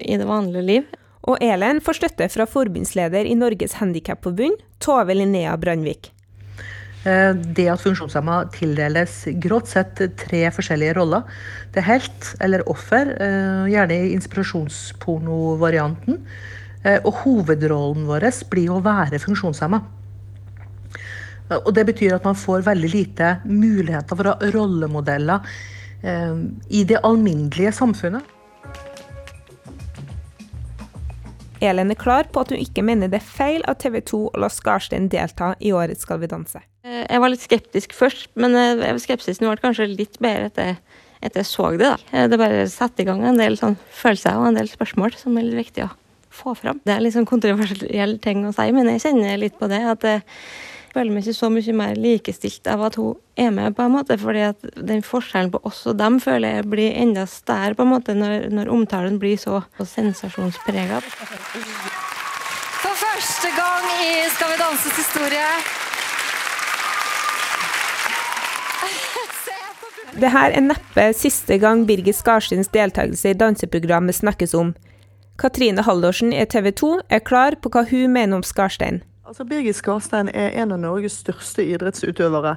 [0.00, 0.92] i det vanlige liv.
[1.26, 6.12] Og Elen får støtte fra forbundsleder i Norges Handikapforbund, Tove Linnea Brandvik.
[7.06, 11.22] Eh, det at funksjonshemma tildeles grovt sett tre forskjellige roller.
[11.70, 16.14] Det er helt eller offer, eh, gjerne i inspirasjonspornovarianten.
[16.84, 19.80] Eh, og hovedrollen vår blir å være funksjonshemma.
[21.64, 25.40] Og det betyr at man får veldig lite muligheter for å ha rollemodeller
[26.68, 28.22] i det alminnelige samfunnet.
[31.64, 34.40] Elin er klar på at hun ikke mener det er feil av TV 2 å
[34.42, 36.60] la Skarstein delta i årets Skal vi danse.
[36.84, 40.76] Eh, jeg var litt skeptisk først, men eh, skepsisen ble kanskje litt bedre etter,
[41.24, 41.88] etter jeg så det.
[41.88, 41.96] da.
[42.12, 45.38] Eh, det bare satte i gang en del sånn følelser og en del spørsmål som
[45.38, 45.92] er litt viktig å
[46.36, 46.82] få fram.
[46.84, 49.80] Det er litt sånn kontroversiell ting å si, men jeg kjenner litt på det.
[49.96, 50.04] at
[50.96, 54.16] føler meg ikke så mye mer likestilt av at hun er med, på en måte,
[54.20, 57.92] fordi at den forskjellen på oss og dem føler jeg blir enda større på en
[57.92, 61.02] måte når, når omtalen blir så, så sensasjonsprega.
[62.80, 65.48] For første gang i Skal vi danses historie
[70.16, 74.72] Det her er neppe siste gang Birgit Skarsteins deltakelse i danseprogrammet snakkes om.
[75.36, 79.02] Katrine Haldorsen i TV 2 er klar på hva hun mener om Skarstein.
[79.26, 82.52] Altså, Birgit Skarstein er en av Norges største idrettsutøvere.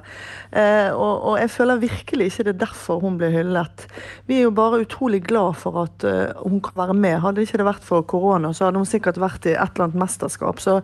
[0.54, 3.88] Eh, og, og, jeg føler virkelig ikke det er derfor hun blir hyllet.
[4.30, 7.16] Vi er jo bare utrolig glad for at uh, hun kan være med.
[7.24, 9.98] Hadde ikke det vært for korona, så hadde hun sikkert vært i et eller annet
[10.04, 10.62] mesterskap.
[10.62, 10.78] Så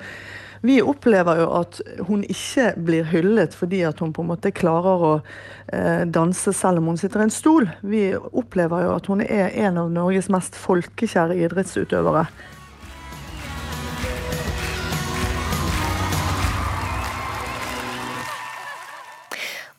[0.66, 1.78] Vi opplever jo at
[2.08, 6.82] hun ikke blir hyllet fordi at hun på en måte klarer å uh, danse selv
[6.82, 7.70] om hun sitter i en stol.
[7.86, 12.26] Vi opplever jo at hun er en av Norges mest folkekjære idrettsutøvere.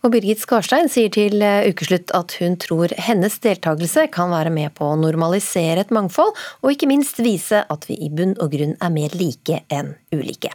[0.05, 4.75] Og Birgit Skarstein sier til eh, Ukeslutt at hun tror hennes deltakelse kan være med
[4.77, 8.77] på å normalisere et mangfold, og ikke minst vise at vi i bunn og grunn
[8.77, 10.53] er mer like enn ulike.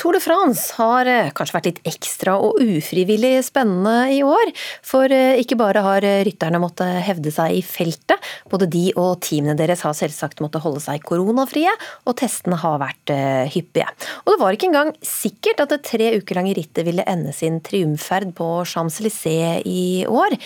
[0.00, 4.48] Tour de France har eh, kanskje vært litt ekstra og ufrivillig spennende i år.
[4.86, 8.16] For eh, ikke bare har rytterne måttet hevde seg i feltet,
[8.48, 11.74] både de og teamene deres har selvsagt måttet holde seg koronafrie,
[12.08, 13.90] og testene har vært eh, hyppige.
[14.24, 17.60] Og det var ikke engang sikkert at det tre uker lange rittet ville ende sin
[17.60, 20.38] triumferd på Champs-Élysées i år.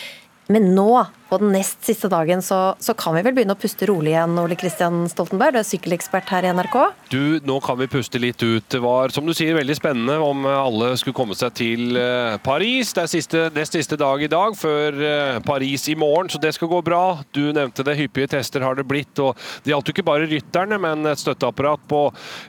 [0.50, 0.90] Men nå,
[1.34, 4.36] på den nest siste dagen, så, så, kan vi vel begynne å puste rolig igjen,
[4.38, 6.76] Ole Kristian Stoltenberg, du er sykkelekspert her i NRK?
[7.10, 8.66] Du, nå kan vi puste litt ut.
[8.70, 12.92] Det var, som du sier, veldig spennende om alle skulle komme seg til eh, Paris.
[12.94, 16.54] Det er siste, nest siste dag i dag, før eh, Paris i morgen, så det
[16.54, 17.02] skal gå bra.
[17.34, 19.18] Du nevnte det, hyppige tester har det blitt.
[19.18, 22.04] og Det gjaldt jo ikke bare rytterne, men et støtteapparat på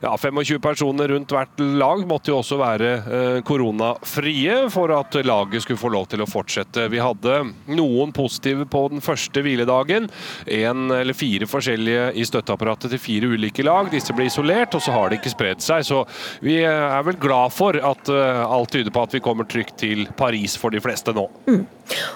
[0.06, 5.66] ja, 25 personer rundt hvert lag måtte jo også være eh, koronafrie for at laget
[5.66, 6.86] skulle få lov til å fortsette.
[6.94, 7.42] Vi hadde
[7.74, 10.10] noen positive på den første hviledagen.
[10.52, 13.90] En eller fire forskjellige i støtteapparatet til fire ulike lag.
[13.94, 15.86] Disse ble isolert, og så har det ikke spredd seg.
[15.88, 16.04] Så
[16.44, 20.06] vi er vel glad for at eh, alt tyder på at vi kommer trygt til
[20.18, 21.28] Paris for de fleste nå.
[21.48, 21.64] Mm.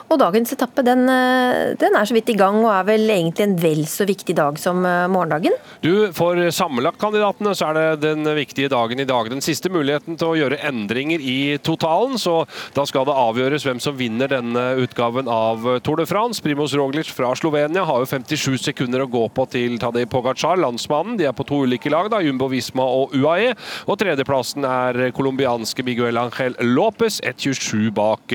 [0.09, 3.45] Og dagens etappe den, eh, den, er så vidt i gang, og er vel egentlig
[3.45, 5.55] en vel så viktig dag som eh, morgendagen?
[5.85, 9.29] Du, For sammenlagtkandidatene så er det den viktige dagen i dag.
[9.31, 12.17] Den siste muligheten til å gjøre endringer i totalen.
[12.19, 12.41] Så
[12.75, 16.41] da skal det avgjøres hvem som vinner denne utgaven av Tour de France.
[16.49, 21.13] Primoz Roglic fra Slovenia har jo 57 sekunder å gå på til Tadej Pogacar, landsmannen.
[21.19, 23.51] De er på to ulike lag, da, Jumbo Visma og UAE.
[23.85, 28.33] Og tredjeplassen er colombianske Miguel Ángel Lopez, 1,27 bak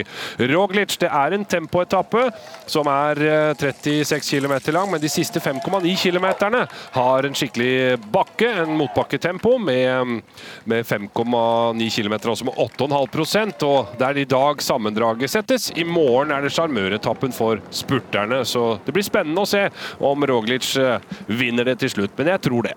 [0.53, 0.95] Roglic.
[1.03, 2.29] Det er en tempoetappe
[2.71, 3.19] som er
[3.59, 6.29] 36 eh, km lang, men de siste 5,9 km
[6.95, 10.23] har en skikkelig bakke, en motbakketempo, med,
[10.71, 15.73] med 5,9 km, altså med 8,5 og Det er i dag sammendraget settes.
[15.75, 17.59] I morgen er det sjarmøretappen for
[17.95, 19.69] spurterne, så det blir spennende å se
[20.03, 22.75] om Roglic eh, vinner det til slutt, men jeg tror det.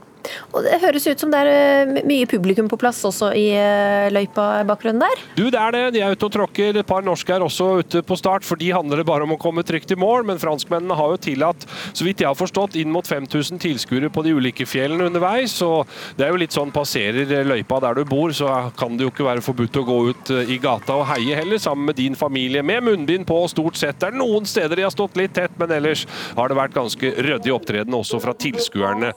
[0.54, 4.08] Og Det høres ut som det er eh, mye publikum på plass også i eh,
[4.14, 5.24] løypa bakgrunnen der?
[5.38, 5.84] Du, det er det.
[5.96, 6.78] De er ute og tråkker.
[6.78, 8.46] Et par norske er også ute på start.
[8.48, 10.26] For de handler det bare om å komme trygt i mål.
[10.28, 14.24] Men franskmennene har jo tillatt, så vidt jeg har forstått, inn mot 5000 tilskuere på
[14.26, 15.56] de ulike fjellene underveis.
[15.62, 15.72] Så
[16.18, 19.28] det er jo litt sånn passerer løypa der du bor, så kan det jo ikke
[19.28, 22.64] være forbudt å gå ut eh, i gata og heie heller, sammen med din familie.
[22.66, 24.00] Med munnbind på stort sett.
[24.02, 26.06] Det er noen steder de har stått litt tett, men ellers
[26.38, 29.14] har det vært ganske ryddig opptreden også fra tilskuerne.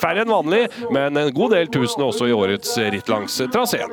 [0.00, 3.90] Færre enn vanlig vanlig, men en god del tusen også i årets ritt langs traseen.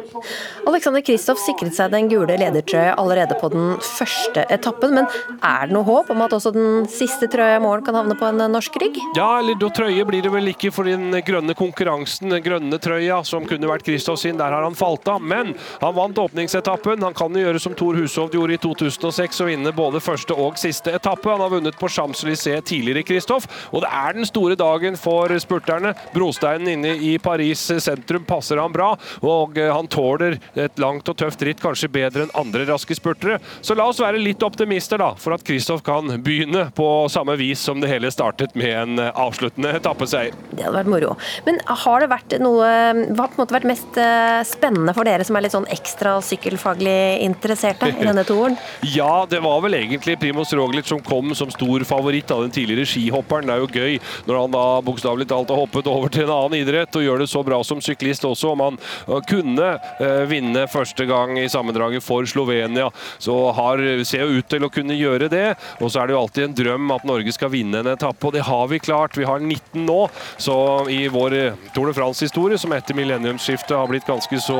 [0.67, 5.07] Alexander Kristoff sikret seg den gule ledertrøya allerede på den første etappen, men
[5.41, 8.27] er det noe håp om at også den siste trøya i morgen kan havne på
[8.27, 8.99] en norsk rygg?
[9.17, 13.45] Ja, eller trøye blir det vel ikke for den grønne konkurransen, den grønne trøya som
[13.47, 15.21] kunne vært Kristoff sin, der har han falt av.
[15.21, 17.03] Men han vant åpningsetappen.
[17.03, 20.57] Han kan jo gjøre som Thor Hushovd gjorde i 2006 og vinne både første og
[20.59, 21.29] siste etappe.
[21.29, 25.93] Han har vunnet på Champs-Élysées tidligere, Kristoff, og det er den store dagen for spurterne.
[26.13, 28.91] Brostad Brosteinen inne i Paris sentrum passer han bra,
[29.25, 33.39] og eh, han tåler et langt og tøft ritt kanskje bedre enn andre raske spurtere.
[33.65, 37.63] Så la oss være litt optimister da, for at Kristoff kan begynne på samme vis
[37.65, 40.35] som det hele startet med en eh, avsluttende etappeseier.
[40.51, 41.15] Det hadde vært moro.
[41.47, 42.67] Men har det vært noe
[43.17, 47.89] Hva har vært mest eh, spennende for dere som er litt sånn ekstra sykkelfaglig interesserte
[47.95, 48.59] i denne toren?
[48.99, 52.85] ja, det var vel egentlig Primoz Roglic som kom som stor favoritt av den tidligere
[52.85, 53.49] skihopperen.
[53.49, 56.59] Det er jo gøy når han da bokstavelig talt har hoppet over til en annen
[56.59, 58.51] idrett og gjør det så bra som syklist også.
[58.53, 59.69] Om han øh, kunne
[60.01, 64.71] øh, vinne første gang i sammendraget for Slovenia, så har, ser jo ut til å
[64.73, 65.47] kunne gjøre det.
[65.81, 68.35] Og så er det jo alltid en drøm at Norge skal vinne en etappe, og
[68.35, 69.17] det har vi klart.
[69.17, 69.99] Vi har 19 nå,
[70.41, 70.57] så
[70.91, 74.57] i vår øh, Tour de France-historie, som etter millenniumsskiftet har blitt ganske så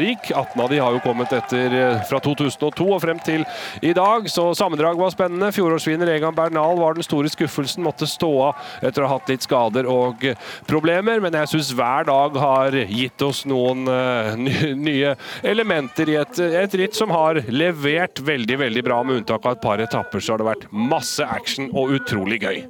[0.00, 1.74] rik 18 av de har jo kommet etter
[2.08, 3.44] fra 2002 og frem til
[3.84, 5.50] i dag, så sammendrag var spennende.
[5.54, 9.44] Fjorårsvinner Egan Bernal var den store skuffelsen, måtte stå av etter å ha hatt litt
[9.44, 10.26] skader og
[10.68, 16.18] problemer problemer, men jeg syns hver dag har gitt oss noen uh, nye elementer i
[16.20, 19.02] et, et, ritt som har levert veldig, veldig bra.
[19.02, 22.62] Med unntak av et par etapper så har det vært masse action og utrolig gøy.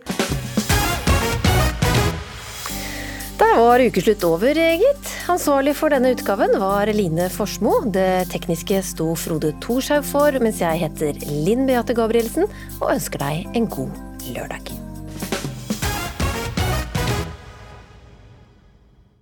[3.42, 5.10] Der var ukeslutt over, gitt.
[5.32, 7.80] Ansvarlig for denne utgaven var Line Forsmo.
[7.92, 13.60] Det tekniske sto Frode Thorshaug for, mens jeg heter Linn Beate Gabrielsen og ønsker deg
[13.60, 14.72] en god lørdag.